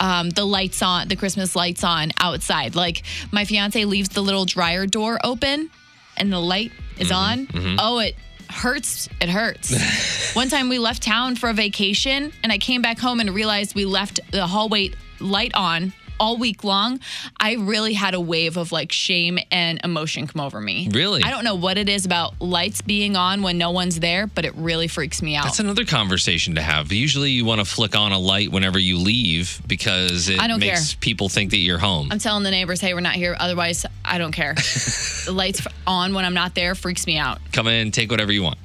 [0.00, 2.74] um, the lights on, the Christmas lights on outside.
[2.74, 5.68] Like my fiance leaves the little dryer door open,
[6.16, 7.16] and the light is mm-hmm.
[7.16, 7.46] on.
[7.48, 7.76] Mm-hmm.
[7.78, 8.16] Oh, it
[8.48, 9.10] hurts.
[9.20, 10.32] It hurts.
[10.34, 13.74] One time we left town for a vacation and I came back home and realized
[13.74, 17.00] we left the hallway light on all week long.
[17.40, 20.88] I really had a wave of like shame and emotion come over me.
[20.92, 21.20] Really?
[21.24, 24.44] I don't know what it is about lights being on when no one's there, but
[24.44, 25.44] it really freaks me out.
[25.46, 26.92] That's another conversation to have.
[26.92, 30.60] Usually you want to flick on a light whenever you leave because it I don't
[30.60, 31.00] makes care.
[31.00, 32.08] people think that you're home.
[32.12, 33.36] I'm telling the neighbors, hey, we're not here.
[33.38, 34.54] Otherwise, I don't care.
[35.24, 37.40] the lights on when I'm not there freaks me out.
[37.52, 38.58] Come in, take whatever you want.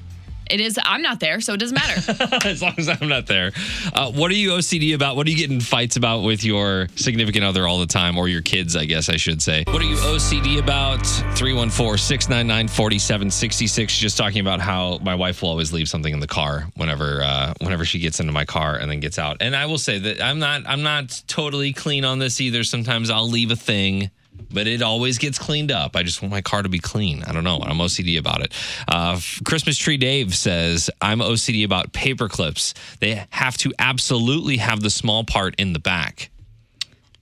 [0.50, 2.48] It is, I'm not there, so it doesn't matter.
[2.48, 3.52] as long as I'm not there.
[3.94, 5.16] Uh, what are you OCD about?
[5.16, 8.42] What are you getting fights about with your significant other all the time, or your
[8.42, 9.64] kids, I guess I should say?
[9.68, 11.06] What are you OCD about?
[11.36, 13.98] 314 699 4766.
[13.98, 17.54] Just talking about how my wife will always leave something in the car whenever uh,
[17.62, 19.38] whenever she gets into my car and then gets out.
[19.42, 22.64] And I will say that I'm not I'm not totally clean on this either.
[22.64, 24.10] Sometimes I'll leave a thing
[24.52, 25.96] but it always gets cleaned up.
[25.96, 27.24] I just want my car to be clean.
[27.24, 27.60] I don't know.
[27.62, 28.54] I'm OCD about it.
[28.88, 32.74] Uh, Christmas Tree Dave says, I'm OCD about paper clips.
[33.00, 36.30] They have to absolutely have the small part in the back.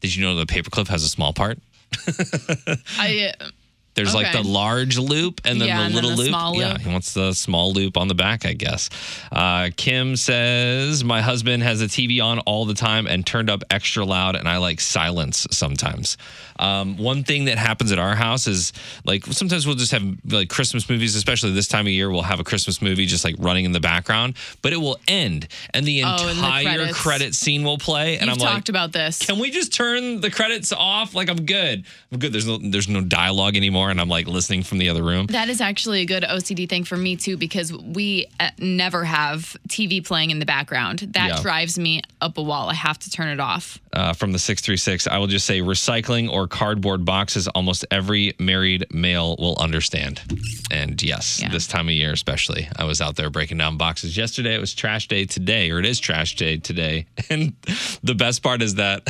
[0.01, 1.59] Did you know the paperclip has a small part?
[2.99, 3.33] I
[3.95, 6.29] There's like the large loop and then Yeah, the and then little the loop.
[6.29, 8.89] small Yeah, he wants the small loop on the back, I guess.
[9.31, 13.63] Uh, Kim says, My husband has a TV on all the time and turned up
[13.71, 16.17] extra loud, and I like silence sometimes.
[16.57, 18.71] Um, one thing that happens at our house is
[19.03, 22.39] like sometimes we'll just have like Christmas movies, especially this time of year, we'll have
[22.39, 26.03] a Christmas movie just like running in the background, but it will end and the
[26.05, 28.17] Oh, and the entire credit scene will play.
[28.17, 29.19] And you've I'm like, talked about this.
[29.19, 31.13] can we just turn the credits off?
[31.13, 31.85] Like I'm good.
[32.11, 32.31] I'm good.
[32.31, 35.27] There's no there's no dialogue anymore, and I'm like listening from the other room.
[35.27, 39.55] That is actually a good OCD thing for me too because we uh, never have
[39.67, 40.99] TV playing in the background.
[41.13, 41.41] That Yeah.
[41.41, 42.69] drives me up a wall.
[42.69, 43.79] I have to turn it off.
[43.95, 47.47] Uh, from the six three six, I will just say recycling or cardboard boxes.
[47.47, 50.21] Almost every married male will understand.
[50.69, 51.49] And yes, Yeah.
[51.49, 54.53] this time of year especially, I was out there breaking down boxes yesterday.
[54.55, 57.05] It was trash day today, or it is trash day today.
[57.29, 57.53] And
[58.03, 59.01] the best part is that,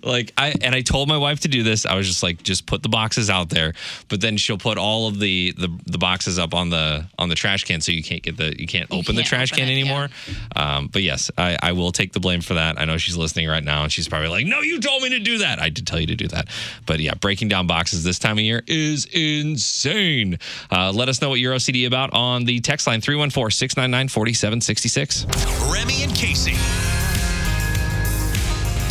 [0.02, 1.86] like I and I told my wife to do this.
[1.86, 3.74] I was just like, just put the boxes out there,
[4.08, 7.34] but then she'll put all of the the, the boxes up on the on the
[7.34, 9.68] trash can, so you can't get the you can't open the can't trash open can
[9.68, 9.80] it, yeah.
[9.80, 10.08] anymore.
[10.56, 12.78] Um, but yes, I, I will take the blame for that.
[12.80, 15.18] I know she's listening right now, and she's probably like, "No, you told me to
[15.18, 16.48] do that." I did tell you to do that.
[16.86, 20.38] But yeah, breaking down boxes this time of year is insane.
[20.70, 25.26] Uh, let us know what you're OCD about on the text line 314 699 4766.
[25.72, 26.54] Remy and Casey.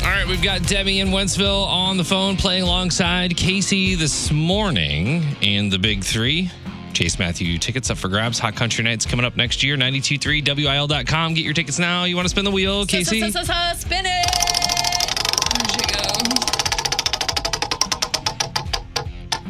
[0.03, 5.23] All right, we've got Demi in Wentzville on the phone playing alongside Casey this morning
[5.41, 6.51] in the Big Three.
[6.93, 8.39] Chase Matthew tickets up for grabs.
[8.39, 9.75] Hot Country Nights coming up next year.
[9.77, 11.33] 923 WIL.com.
[11.33, 12.03] Get your tickets now.
[12.03, 13.21] You want to spin the wheel, Casey?
[13.31, 14.25] Spin it.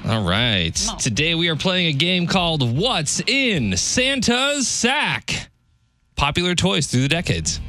[0.10, 0.74] All right.
[0.98, 5.50] Today we are playing a game called What's in Santa's Sack?
[6.16, 7.60] Popular toys through the decades.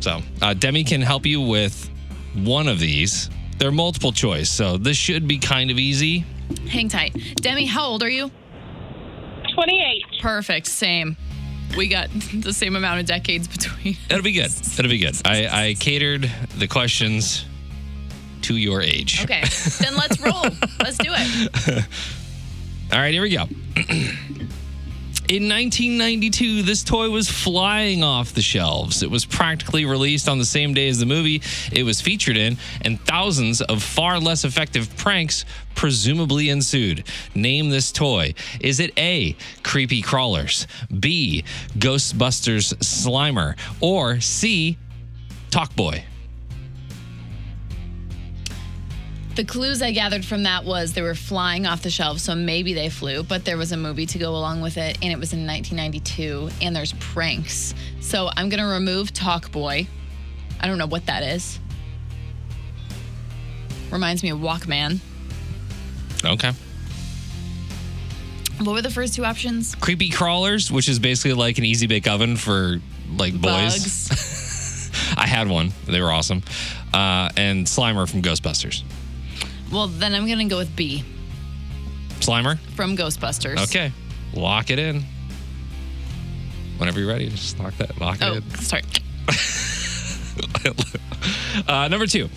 [0.00, 1.90] So, uh, Demi can help you with
[2.34, 3.28] one of these.
[3.58, 6.24] They're multiple choice, so this should be kind of easy.
[6.68, 7.16] Hang tight.
[7.36, 8.30] Demi, how old are you?
[9.54, 10.04] 28.
[10.20, 10.66] Perfect.
[10.66, 11.16] Same.
[11.76, 13.96] We got the same amount of decades between.
[14.10, 14.50] It'll be good.
[14.50, 15.20] It'll be good.
[15.24, 17.44] I, I catered the questions
[18.42, 19.22] to your age.
[19.24, 19.42] Okay.
[19.80, 20.42] then let's roll.
[20.80, 21.84] Let's do it.
[22.92, 23.46] All right, here we go.
[25.26, 29.02] In 1992, this toy was flying off the shelves.
[29.02, 31.40] It was practically released on the same day as the movie
[31.72, 37.04] it was featured in, and thousands of far less effective pranks presumably ensued.
[37.34, 38.34] Name this toy.
[38.60, 40.66] Is it A, Creepy Crawlers,
[41.00, 41.42] B,
[41.78, 44.76] Ghostbusters Slimer, or C,
[45.50, 45.74] Talk
[49.34, 52.72] The clues I gathered from that was they were flying off the shelves, so maybe
[52.72, 55.32] they flew, but there was a movie to go along with it, and it was
[55.32, 57.74] in 1992, and there's pranks.
[58.00, 59.88] So I'm going to remove TalkBoy.
[60.60, 61.58] I don't know what that is.
[63.90, 65.00] Reminds me of Walkman.
[66.24, 66.52] Okay.
[68.60, 69.74] What were the first two options?
[69.74, 72.80] Creepy Crawlers, which is basically like an easy bake oven for
[73.16, 74.08] like boys.
[74.08, 74.90] Bugs.
[75.16, 75.72] I had one.
[75.86, 76.44] They were awesome.
[76.92, 78.84] Uh, and Slimer from Ghostbusters.
[79.74, 81.04] Well, then I'm going to go with B
[82.20, 82.58] Slimer?
[82.76, 83.62] from Ghostbusters.
[83.64, 83.92] Okay.
[84.32, 85.04] Lock it in.
[86.78, 88.00] Whenever you're ready, just lock that.
[88.00, 88.82] Lock Oh, it sorry.
[90.64, 90.74] in.
[91.68, 92.28] Uh, number two.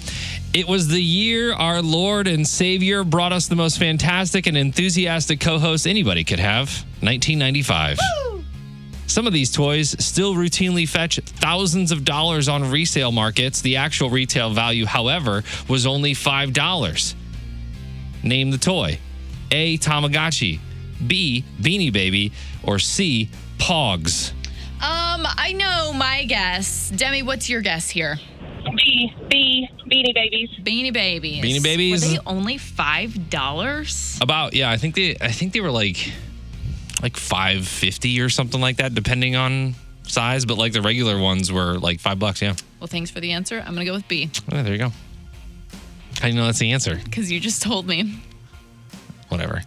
[0.54, 5.39] It was the year our Lord and Savior brought us the most fantastic and enthusiastic
[5.39, 6.69] co host anybody could have
[7.02, 7.97] 1995.
[9.08, 13.62] Some of these toys still routinely fetch thousands of dollars on resale markets.
[13.62, 17.15] The actual retail value, however, was only $5.
[18.27, 18.99] Name the toy
[19.51, 19.77] A.
[19.77, 20.59] Tamagotchi,
[21.05, 21.45] B.
[21.61, 23.29] Beanie Baby, or C.
[23.57, 24.31] Pogs.
[24.79, 26.89] Um, I know my guess.
[26.89, 28.17] Demi, what's your guess here?
[28.75, 30.49] B, B, Beanie Babies.
[30.61, 31.43] Beanie Babies.
[31.43, 32.03] Beanie Babies?
[32.03, 34.19] Were they only five dollars?
[34.21, 36.11] About yeah, I think they I think they were like
[37.01, 41.77] like 550 or something like that depending on size, but like the regular ones were
[41.77, 42.55] like 5 bucks, yeah.
[42.79, 43.59] Well, thanks for the answer.
[43.59, 44.91] I'm gonna go with B Oh, there you go.
[46.19, 46.99] How do you know that's the answer?
[47.03, 48.19] because you just told me.
[49.30, 49.56] Whatever.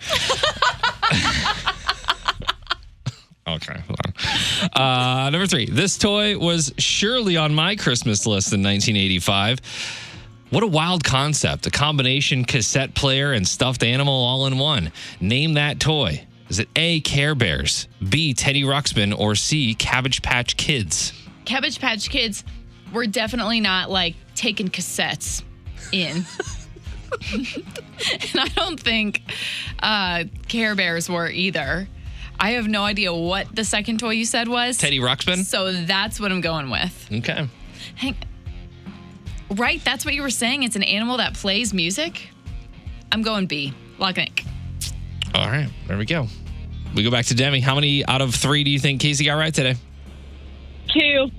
[3.46, 4.12] okay, hold on.
[4.82, 5.66] Uh, number three.
[5.66, 9.60] This toy was surely on my Christmas list in 1985.
[10.50, 11.66] What a wild concept.
[11.66, 14.90] A combination cassette player and stuffed animal all in one.
[15.20, 16.26] Name that toy.
[16.48, 21.12] Is it A, Care Bears, B, Teddy Ruxpin, or C, Cabbage Patch Kids?
[21.44, 22.42] Cabbage Patch Kids
[22.92, 25.44] were definitely not like taking cassettes
[25.92, 26.24] in.
[27.33, 29.22] and I don't think
[29.83, 31.88] uh, Care Bears were either.
[32.38, 34.79] I have no idea what the second toy you said was.
[34.79, 35.44] Teddy Ruxpin?
[35.44, 37.09] So that's what I'm going with.
[37.12, 37.46] Okay.
[37.96, 38.16] Hang.
[39.50, 39.85] Right?
[39.85, 40.62] That's what you were saying.
[40.62, 42.31] It's an animal that plays music.
[43.12, 43.74] I'm going B.
[43.98, 44.44] Lock and ink.
[45.35, 46.26] All right, there we go.
[46.94, 47.61] We go back to Demi.
[47.61, 49.76] How many out of three do you think Casey got right today?
[50.88, 51.31] Two.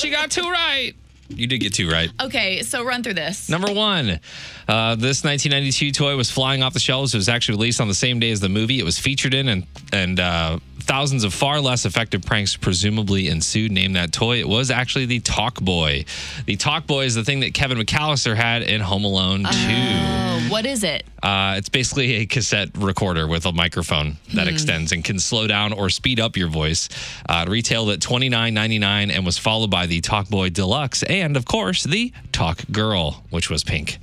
[0.00, 0.94] She got two right.
[1.28, 2.10] You did get two right.
[2.20, 3.48] Okay, so run through this.
[3.48, 4.18] Number one,
[4.66, 7.14] uh, this 1992 toy was flying off the shelves.
[7.14, 8.80] It was actually released on the same day as the movie.
[8.80, 13.72] It was featured in, and and uh, thousands of far less effective pranks presumably ensued.
[13.72, 14.38] Name that toy.
[14.38, 16.44] It was actually the TalkBoy.
[16.46, 19.48] The TalkBoy is the thing that Kevin McAllister had in Home Alone 2.
[19.50, 21.04] Oh, what is it?
[21.22, 25.72] Uh, it's basically a cassette recorder with a microphone that extends and can slow down
[25.72, 26.88] or speed up your voice.
[27.28, 31.02] Uh, it retailed at twenty nine ninety nine and was followed by the Talkboy Deluxe
[31.04, 33.98] and, of course, the Talk Girl, which was pink.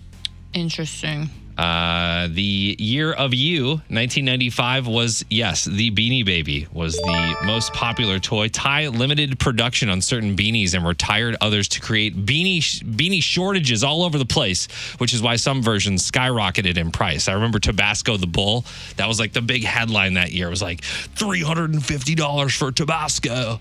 [0.54, 1.30] Interesting.
[1.58, 8.20] Uh, the year of you, 1995, was yes, the Beanie Baby was the most popular
[8.20, 8.48] toy.
[8.48, 14.04] Ty limited production on certain beanies and retired others to create beanie beanie shortages all
[14.04, 14.68] over the place,
[15.00, 17.28] which is why some versions skyrocketed in price.
[17.28, 18.64] I remember Tabasco the Bull.
[18.98, 20.48] That was like the big headline that year.
[20.48, 23.60] It was like three hundred and fifty dollars for Tabasco.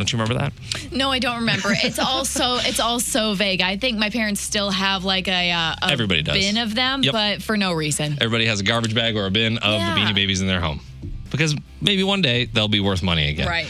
[0.00, 0.52] Don't you remember that?
[0.92, 1.68] No, I don't remember.
[1.84, 3.60] It's also it's all so vague.
[3.60, 6.34] I think my parents still have like a, uh, a Everybody does.
[6.36, 7.12] bin of them, Yep.
[7.12, 8.12] but for no reason.
[8.20, 9.94] Everybody has a garbage bag or a bin of Yeah.
[9.94, 10.80] the Beanie Babies in their home.
[11.30, 13.46] Because maybe one day they'll be worth money again.
[13.46, 13.66] Right.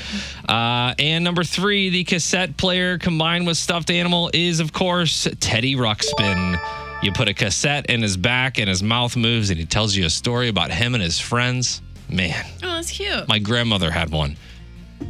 [0.48, 5.74] Uh, and number three, the cassette player combined with stuffed animal is, of course, Teddy
[5.76, 6.58] Ruxpin.
[7.02, 10.06] You put a cassette in his back and his mouth moves and he tells you
[10.06, 11.82] a story about him and his friends.
[12.08, 13.28] Man, Oh, that's cute.
[13.28, 14.36] my grandmother had one.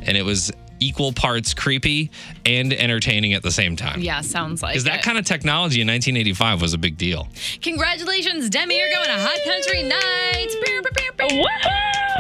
[0.03, 2.11] And it was equal parts creepy
[2.45, 4.01] and entertaining at the same time.
[4.01, 7.29] yeah, sounds like Because that kind of technology in 1985 was a big deal.
[7.63, 8.79] Congratulations, Demi.
[8.79, 10.57] You're going to Hot Country Nights.
[10.65, 11.47] Beer, beer, beer, beer.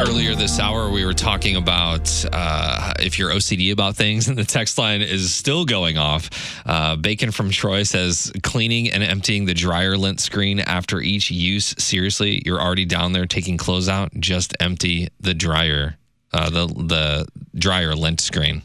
[0.00, 4.44] Earlier this hour, we were talking about uh, if you're OCD about things, and the
[4.44, 6.30] text line is still going off.
[6.64, 11.74] Uh, Bacon from Troy says cleaning and emptying the dryer lint screen after each use.
[11.78, 14.12] Seriously, you're already down there taking clothes out.
[14.18, 15.96] Just empty the dryer,
[16.32, 18.62] uh, the the dryer lint screen.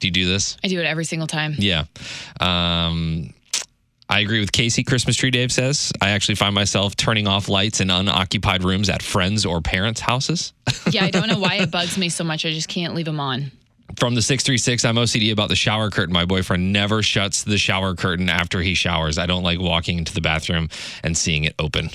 [0.00, 0.56] Do you do this?
[0.62, 1.54] I do it every single time.
[1.58, 1.84] Yeah.
[2.40, 3.32] Um,
[4.08, 4.84] I agree with Casey.
[4.84, 9.02] Christmas tree Dave says I actually find myself turning off lights in unoccupied rooms at
[9.02, 10.52] friends or parents' houses.
[10.90, 12.44] Yeah, I don't know why it bugs me so much.
[12.44, 13.50] I just can't leave them on.
[13.96, 16.12] From the 636, I'm OCD about the shower curtain.
[16.12, 19.16] My boyfriend never shuts the shower curtain after he showers.
[19.16, 20.68] I don't like walking into the bathroom
[21.02, 21.88] and seeing it open.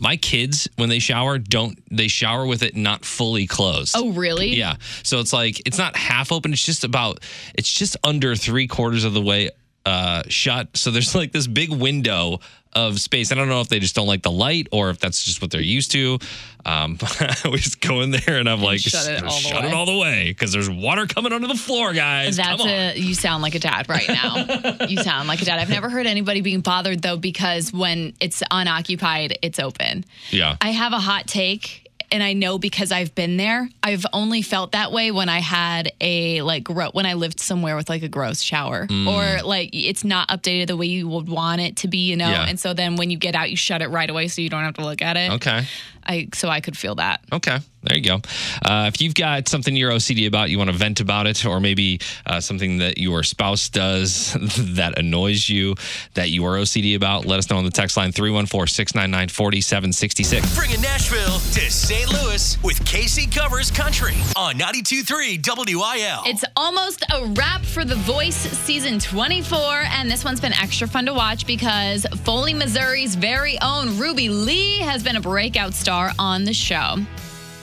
[0.00, 3.94] My kids, when they shower, don't they shower with it not fully closed?
[3.96, 4.48] Oh, really?
[4.48, 4.76] Yeah.
[5.02, 6.52] So it's like it's not half open.
[6.52, 7.22] It's just about
[7.54, 9.50] it's just under three quarters of the way
[9.84, 10.76] uh, shut.
[10.76, 12.40] So there's like this big window
[12.72, 13.32] of space.
[13.32, 15.50] I don't know if they just don't like the light or if that's just what
[15.50, 16.18] they're used to.
[16.64, 16.98] Um,
[17.50, 19.74] we just go in there and I'm like, shut it all the shut way." it
[19.74, 22.36] all the way because there's water coming under the floor, guys.
[22.36, 22.68] That's Come on.
[22.68, 24.86] a you sound like a dad right now.
[24.86, 25.58] you sound like a dad.
[25.58, 30.04] I've never heard anybody being bothered though because when it's unoccupied, it's open.
[30.30, 30.56] yeah.
[30.60, 33.68] I have a hot take and I know because I've been there.
[33.82, 37.76] I've only felt that way when I had a like gro- when I lived somewhere
[37.76, 39.06] with like a gross shower Mm.
[39.06, 42.28] or like it's not updated the way you would want it to be, you know.
[42.28, 42.46] Yeah.
[42.48, 44.64] And so then when you get out, you shut it right away so you don't
[44.64, 45.30] have to look at it.
[45.32, 45.66] okay.
[46.04, 47.20] I so I could feel that.
[47.32, 48.20] Okay, there you go.
[48.64, 51.60] Uh, if you've got something you're OCD about, you want to vent about it, or
[51.60, 54.34] maybe uh, something that your spouse does
[54.74, 55.74] that annoys you
[56.14, 60.56] that you are OCD about, let us know on the text line 314 699 4766.
[60.56, 62.10] Bringing Nashville to St.
[62.10, 65.40] Louis with KC Covers Country on 92.3
[65.74, 66.22] WIL.
[66.26, 69.58] It's almost a wrap for The Voice season 24,
[69.92, 74.78] and this one's been extra fun to watch because Foley, Missouri's very own Ruby Leigh
[74.78, 76.96] has been a breakout star on the show.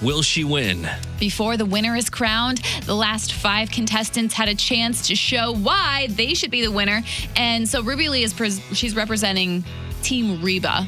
[0.01, 0.87] Will she win?
[1.19, 6.07] Before the winner is crowned, the last five contestants had a chance to show why
[6.11, 7.01] they should be the winner.
[7.35, 9.63] And so Ruby Leigh is pres- she's representing
[10.03, 10.87] Team Reba.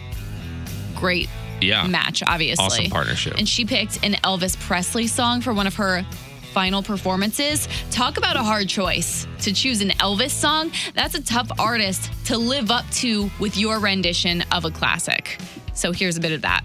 [0.95, 1.27] Great
[1.59, 1.87] Yeah.
[1.87, 2.63] match, obviously.
[2.65, 3.33] Awesome partnership.
[3.37, 6.05] And she picked an Elvis Presley song for one of her
[6.53, 7.67] final performances.
[7.89, 10.71] Talk about a hard choice to choose an Elvis song.
[10.93, 15.39] That's a tough artist to live up to with your rendition of a classic.
[15.73, 16.63] So here's a bit of that.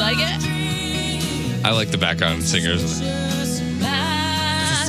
[0.00, 1.64] Like it?
[1.64, 3.00] I like the background singers.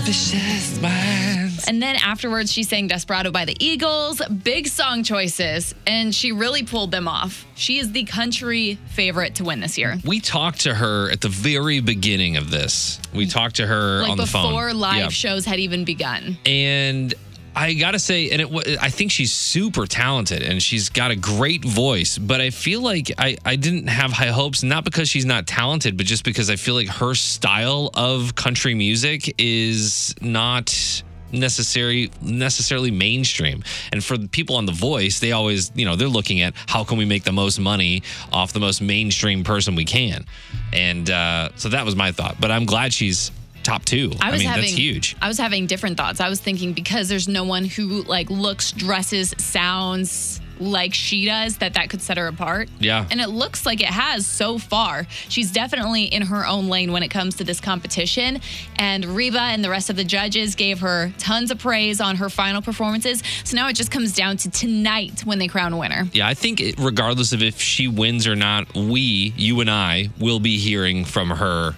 [0.06, 1.66] Suspicious minds.
[1.68, 4.22] And then afterwards, she sang Desperado by the Eagles.
[4.44, 7.46] Big song choices, and she really pulled them off.
[7.56, 9.98] She is the country favorite to win this year.
[10.04, 13.00] We talked to her at the very beginning of this.
[13.14, 14.52] We talked to her Like on the phone.
[14.52, 15.10] before live Yeah.
[15.10, 16.38] shows had even begun.
[16.46, 17.14] and
[17.56, 21.64] I gotta say, and it, I think she's super talented and she's got a great
[21.66, 22.18] voice.
[22.18, 25.98] But I feel like I, I didn't have high hopes, not because she's not talented,
[25.98, 32.92] but just because I feel like her style of country music is not necessary necessarily
[32.92, 36.54] mainstream and for the people on the voice they always you know they're looking at
[36.68, 40.26] how can we make the most money off the most mainstream person we can
[40.74, 43.32] and uh so that was my thought but i'm glad she's
[43.64, 46.20] top two I was mean having that's huge I was having different thoughts.
[46.20, 51.58] I was thinking because there's no one who like looks, dresses, sounds like she does
[51.58, 52.70] that that could set her apart.
[52.80, 53.08] Yeah.
[53.10, 55.08] And it looks like it has so far.
[55.28, 58.40] She's definitely in her own lane when it comes to this competition.
[58.76, 62.30] And Reba and the rest of the judges gave her tons of praise on her
[62.30, 63.24] final performances.
[63.44, 66.08] So now it just comes down to tonight when they crown a winner.
[66.14, 70.10] Yeah, I think it, regardless of if she wins or not, we, you and I,
[70.20, 71.76] will be hearing from her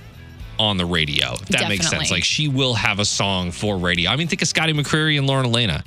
[0.60, 1.36] on the radio.
[1.50, 2.12] That makes sense.
[2.12, 4.10] Like she will have a song for radio.
[4.12, 5.84] I mean, think of Scotty McCreery and Lauren Alaina.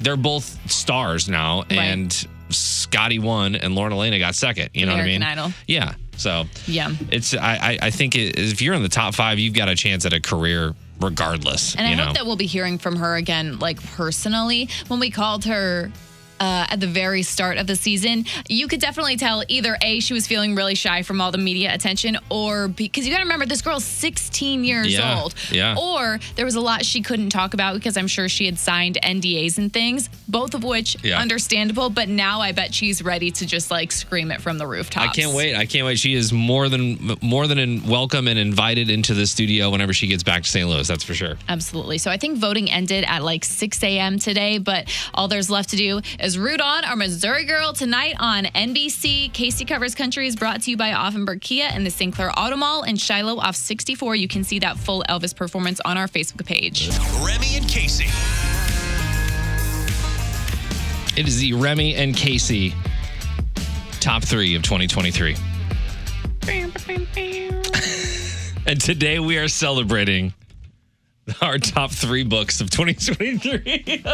[0.00, 4.70] They're both stars now, and Scotty won, and Lauren Alaina got second.
[4.74, 5.38] You know American what I mean?
[5.46, 5.52] Idol.
[5.66, 5.94] Yeah.
[6.16, 6.90] So Yeah.
[7.10, 9.74] it's I I, I think it, if you're in the top five, you've got a
[9.74, 11.74] chance at a career regardless.
[11.76, 12.04] And I know.
[12.06, 14.68] hope that we'll be hearing from her again, like personally.
[14.88, 15.90] When we called her
[16.40, 20.12] uh, at the very start of the season, you could definitely tell either A, she
[20.14, 23.46] was feeling really shy from all the media attention, or because you got to remember,
[23.46, 25.34] this girl's 16 years Yeah, old.
[25.50, 25.76] yeah.
[25.78, 28.98] Or there was a lot she couldn't talk about because I'm sure she had signed
[29.02, 31.18] NDAs and things, both of which Yeah.
[31.20, 31.90] understandable.
[31.90, 35.06] But now I bet she's ready to just like scream it from the rooftops.
[35.08, 35.56] I can't wait.
[35.56, 35.98] I can't wait.
[35.98, 40.06] She is more than more than in, welcome and invited into the studio whenever she
[40.06, 40.68] gets back to St.
[40.68, 40.86] Louis.
[40.86, 41.36] That's for sure.
[41.48, 41.98] Absolutely.
[41.98, 44.18] So I think voting ended at like 6 a.m.
[44.18, 48.44] today, but all there's left to do is root on our Missouri girl tonight on
[48.44, 49.32] NBC.
[49.32, 52.14] Casey Covers Country is brought to you by Auffenberg Kia and the St.
[52.14, 54.16] Clair Auto Mall in Shiloh off 64.
[54.16, 56.88] You can see that full Elvis performance on our Facebook page.
[57.24, 58.06] Remy and Casey.
[61.18, 62.74] It is the Remy and Casey
[64.00, 65.36] top three of 2023.
[68.66, 70.34] and today we are celebrating
[71.42, 74.04] our top three books of 2023.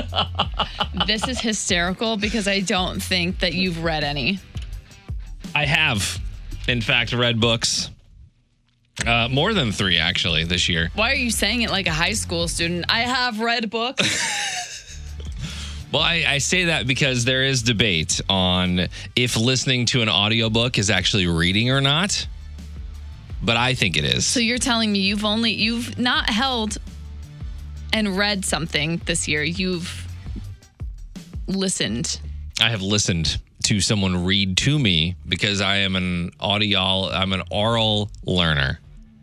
[1.07, 4.39] this is hysterical because I don't think that you've read any.
[5.55, 6.19] I have,
[6.69, 7.91] in fact, read books.
[9.07, 10.91] Uh, more than three, actually, this year.
[10.95, 12.85] Why are you saying it like a high school student?
[12.89, 14.59] I have read books.
[15.93, 18.87] Well, I, I say that because there is debate on
[19.17, 22.29] if listening to an audiobook is actually reading or not.
[23.43, 24.25] But I think it is.
[24.27, 26.79] so you're telling me you've only you've not held
[27.93, 29.43] and read something this year.
[29.43, 30.07] You've
[31.47, 32.21] listened.
[32.61, 37.43] I have listened to someone read to me because I am an audio I'm an
[37.51, 38.81] oral learner,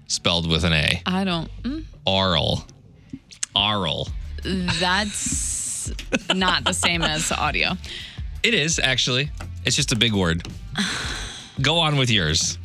[0.08, 1.02] spelled with an A.
[1.06, 1.50] I don't.
[1.64, 2.64] mm, Oral.
[3.56, 4.08] Oral.
[4.44, 5.92] That's
[6.34, 7.72] not the same as audio.
[8.44, 9.32] It is actually.
[9.66, 10.48] It's just a big word.
[11.62, 12.58] Go on with yours.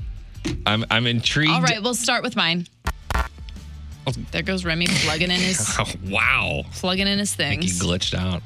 [0.66, 1.50] I'm I'm intrigued.
[1.52, 2.66] All right, we'll start with mine.
[4.06, 4.12] Oh.
[4.32, 6.62] There goes Remy plugging in his Oh, wow.
[6.72, 7.64] plugging in his things.
[7.64, 8.42] He glitched out.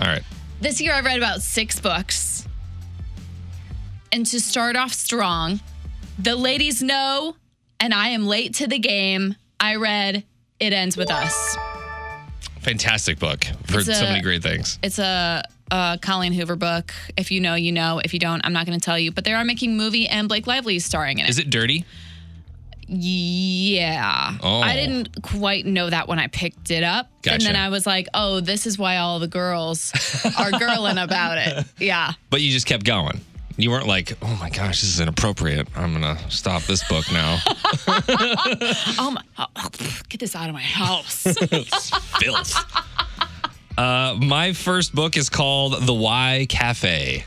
[0.00, 0.22] All right.
[0.60, 2.46] This year I read about six books.
[4.12, 5.60] And to start off strong,
[6.18, 7.36] The Ladies Know
[7.80, 9.36] and I Am Late to the Game.
[9.60, 10.24] I read
[10.60, 11.56] It Ends With Us.
[12.60, 13.44] Fantastic book.
[13.44, 14.78] Heard It's so many great things.
[14.82, 16.92] It's a, a Colleen Hoover book.
[17.16, 18.00] If you know, you know.
[18.04, 19.12] If you don't, I'm not going to tell you.
[19.12, 21.28] But they are making movie, and Blake Lively is starring in it.
[21.30, 21.84] Is it dirty?
[22.88, 24.38] Yeah.
[24.42, 24.60] Oh.
[24.60, 27.10] I didn't quite know that when I picked it up.
[27.28, 29.90] And then I was like, oh, this is why all the girls
[30.24, 31.66] are girling about it.
[31.78, 32.12] Yeah.
[32.30, 33.20] But you just kept going.
[33.58, 35.66] You weren't like, oh my gosh, this is inappropriate.
[35.74, 37.38] I'm gonna stop this book now.
[38.98, 39.68] Oh my, oh, oh,
[40.10, 41.22] get this out of my house.
[42.20, 42.54] Filth.
[43.78, 47.24] Uh, my first book is called The Why Cafe.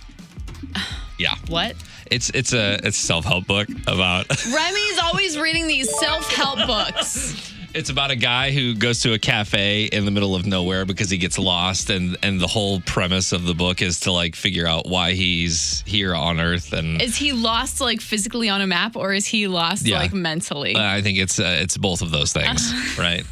[1.18, 1.76] Yeah, what?
[2.12, 6.60] It's it's a it's a self help book about Remy's always reading these self help
[6.68, 7.54] books.
[7.74, 11.10] it's about a guy who goes to a cafe in the middle of nowhere because
[11.10, 14.66] he gets lost and and the whole premise of the book is to like figure
[14.68, 18.96] out why he's here on Earth and Is he lost like physically on a map
[18.96, 20.00] or is he lost Yeah.
[20.00, 20.76] like mentally?
[20.76, 23.24] uh, I think it's uh, it's both of those things, right?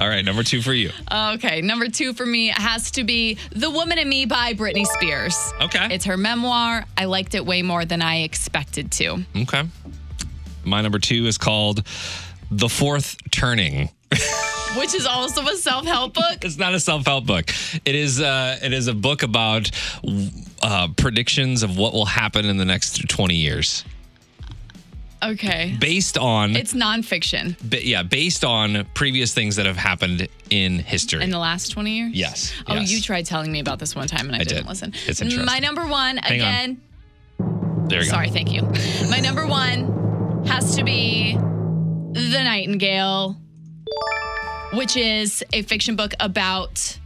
[0.00, 0.90] All right, number two for you.
[1.10, 5.52] Okay, number two for me has to be The Woman in Me by Britney Spears.
[5.60, 5.88] Okay.
[5.90, 6.84] It's her memoir.
[6.96, 9.24] I liked it way more than I expected to.
[9.36, 9.64] Okay.
[10.64, 11.84] My number two is called
[12.50, 13.90] The Fourth Turning.
[14.76, 16.42] which is also a self help book.
[16.44, 17.50] It's not a self-help book.
[17.84, 19.70] It is uh it is a book about
[20.62, 23.84] uh predictions of what will happen in the next 20 years.
[25.22, 25.76] Okay.
[25.80, 31.22] Based on It's nonfiction ba- yeah, based on previous things that have happened in history.
[31.24, 32.10] in the last 20 years?
[32.14, 32.52] yes.
[32.68, 32.90] Oh, yes.
[32.92, 34.68] you tried telling me about this one time and I, I didn't did.
[34.68, 34.94] listen.
[35.06, 35.44] It's interesting.
[35.44, 36.48] My number one, Hang on.
[36.48, 36.82] again,
[37.88, 38.10] There you go.
[38.10, 38.62] sorry, thank you.
[39.10, 43.36] My number one has to be The Nightingale,
[44.74, 46.98] which is a fiction book about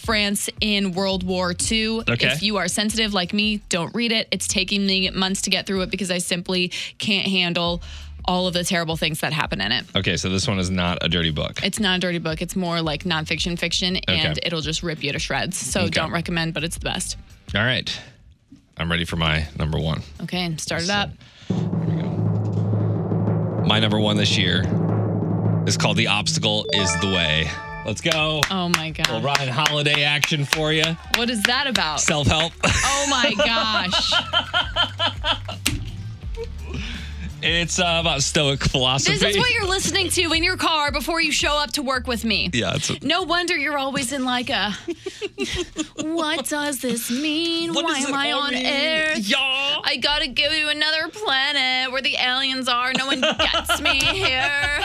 [0.00, 2.00] France in World War II.
[2.08, 2.26] Okay.
[2.28, 4.28] If you are sensitive like me, don't read it.
[4.30, 7.82] It's taking me months to get through it because I simply can't handle
[8.24, 9.84] all of the terrible things that happen in it.
[9.96, 11.60] Okay, so this one is not a dirty book.
[11.62, 12.42] It's not a dirty book.
[12.42, 14.40] It's more like nonfiction fiction, and Okay.
[14.46, 15.56] it'll just rip you to shreds.
[15.56, 15.90] So Okay.
[15.90, 17.16] don't recommend, but it's the best.
[17.54, 17.90] All right.
[18.76, 20.02] I'm ready for my number 1.
[20.22, 21.10] Okay, start it up.
[23.66, 24.62] My number 1 this year
[25.66, 27.50] is called The Obstacle is the Way.
[27.90, 28.40] Let's go.
[28.52, 29.08] Oh my god.
[29.08, 30.84] Little Ryan Holiday action for you.
[31.16, 31.98] What is that about?
[31.98, 32.52] Self-help.
[32.62, 34.12] Oh my gosh.
[37.42, 39.18] it's uh, about stoic philosophy.
[39.18, 42.06] This is what you're listening to in your car before you show up to work
[42.06, 42.48] with me.
[42.52, 44.70] Yeah, it's No wonder you're always in like a
[45.96, 47.74] what does this mean?
[47.74, 48.66] What Why am I on mean?
[48.66, 49.18] Earth?
[49.18, 49.80] Yeah.
[49.82, 52.92] I gotta go to another planet where the aliens are.
[52.92, 54.80] No one gets me here.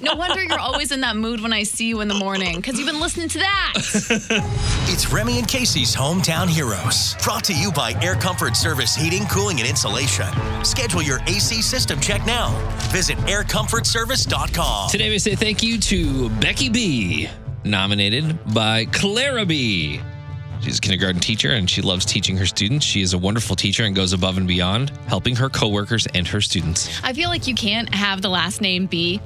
[0.00, 2.78] No wonder you're always in that mood when I see you in the morning because
[2.78, 3.72] you've been listening to that.
[4.86, 7.16] It's Remy and Casey's Hometown Heroes.
[7.24, 10.26] Brought to you by Air Comfort Service Heating, Cooling, and Insulation.
[10.62, 12.50] Schedule your AC system check now.
[12.92, 14.90] Visit aircomfortservice.com.
[14.90, 17.28] Today we say thank you to Becky B,
[17.64, 20.00] nominated by Clara B.
[20.64, 22.86] She's a kindergarten teacher and she loves teaching her students.
[22.86, 26.40] She is a wonderful teacher and goes above and beyond, helping her coworkers and her
[26.40, 26.88] students.
[27.04, 29.20] I feel like you can't have the last name B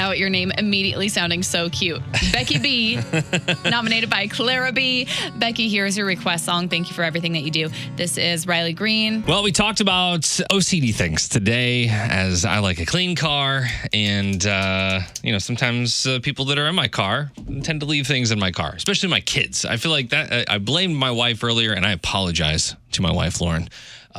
[0.00, 2.00] without your name immediately sounding so cute.
[2.32, 2.98] Becky B,
[3.66, 5.06] nominated by Clara B.
[5.36, 6.70] Becky, here's your request song.
[6.70, 7.68] Thank you for everything that you do.
[7.96, 9.22] This is Riley Green.
[9.26, 15.00] Well, we talked about OCD things today, as I like a clean car, and uh,
[15.22, 17.30] you know sometimes uh, people that are in my car
[17.62, 19.66] tend to leave things in my car, especially my kids.
[19.66, 20.50] I feel like that.
[20.50, 23.68] I blamed my wife earlier, and I apologize to my wife, Lauren.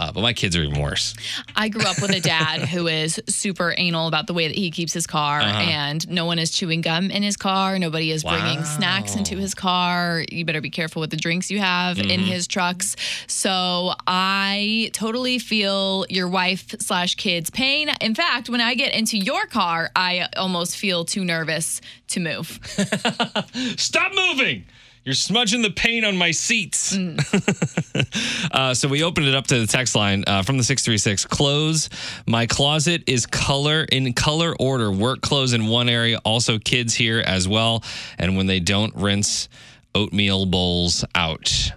[0.01, 1.13] Uh, but my kids are even worse.
[1.55, 4.71] I grew up with a dad who is super anal about the way that he
[4.71, 5.59] keeps his car, Uh-huh.
[5.59, 7.77] and no one is chewing gum in his car.
[7.77, 10.23] Nobody is bringing snacks into his car.
[10.31, 12.23] You better be careful with the drinks you have in Mm-hmm.
[12.23, 12.95] his trucks.
[13.27, 17.89] So I totally feel your wife slash kids' pain.
[18.01, 21.79] In fact, when I get into your car, I almost feel too nervous
[22.09, 22.59] to move.
[23.77, 24.65] Stop moving.
[25.03, 26.95] You're smudging the paint on my seats.
[28.51, 31.25] uh, so we opened it up to the text line uh, from the 636.
[31.25, 31.89] Clothes.
[32.27, 34.91] My closet is color in color order.
[34.91, 36.19] Work clothes in one area.
[36.23, 37.83] Also kids here as well.
[38.19, 39.49] And when they don't rinse
[39.95, 41.71] oatmeal bowls out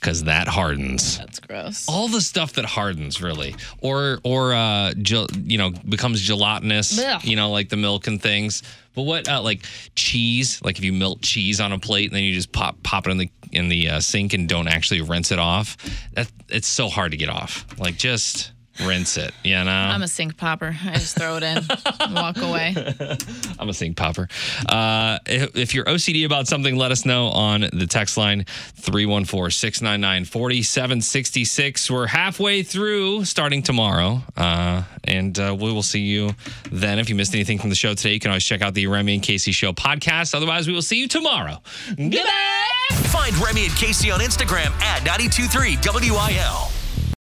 [0.00, 1.18] because that hardens.
[1.18, 1.86] That's gross.
[1.88, 3.54] all the stuff that hardens really.
[3.80, 8.62] Or or uh gel, you know becomes gelatinous you know like the milk and things.
[8.94, 12.24] But what uh, like cheese like if you melt cheese on a plate and then
[12.24, 15.32] you just pop pop it in the in the uh, sink and don't actually rinse
[15.32, 15.76] it off
[16.14, 17.66] that it's so hard to get off.
[17.78, 18.52] Like just
[18.84, 20.76] rinse it you know I'm a sink popper.
[20.84, 21.64] I just throw it in,
[22.12, 22.74] walk away.
[23.58, 24.28] I'm a sink popper.
[24.68, 29.50] Uh, if, if you're OCD about something, let us know on the text line 314
[29.50, 31.90] 699 4766.
[31.90, 36.30] We're halfway through starting tomorrow, uh, and uh, we will see you
[36.70, 36.98] then.
[36.98, 39.14] If you missed anything from the show today, you can always check out the Remy
[39.14, 40.34] and Casey Show podcast.
[40.34, 41.60] Otherwise, we will see you tomorrow.
[41.96, 42.68] Goodbye.
[43.08, 45.78] Find Remy and Casey on Instagram at 923
[46.10, 46.77] WIL.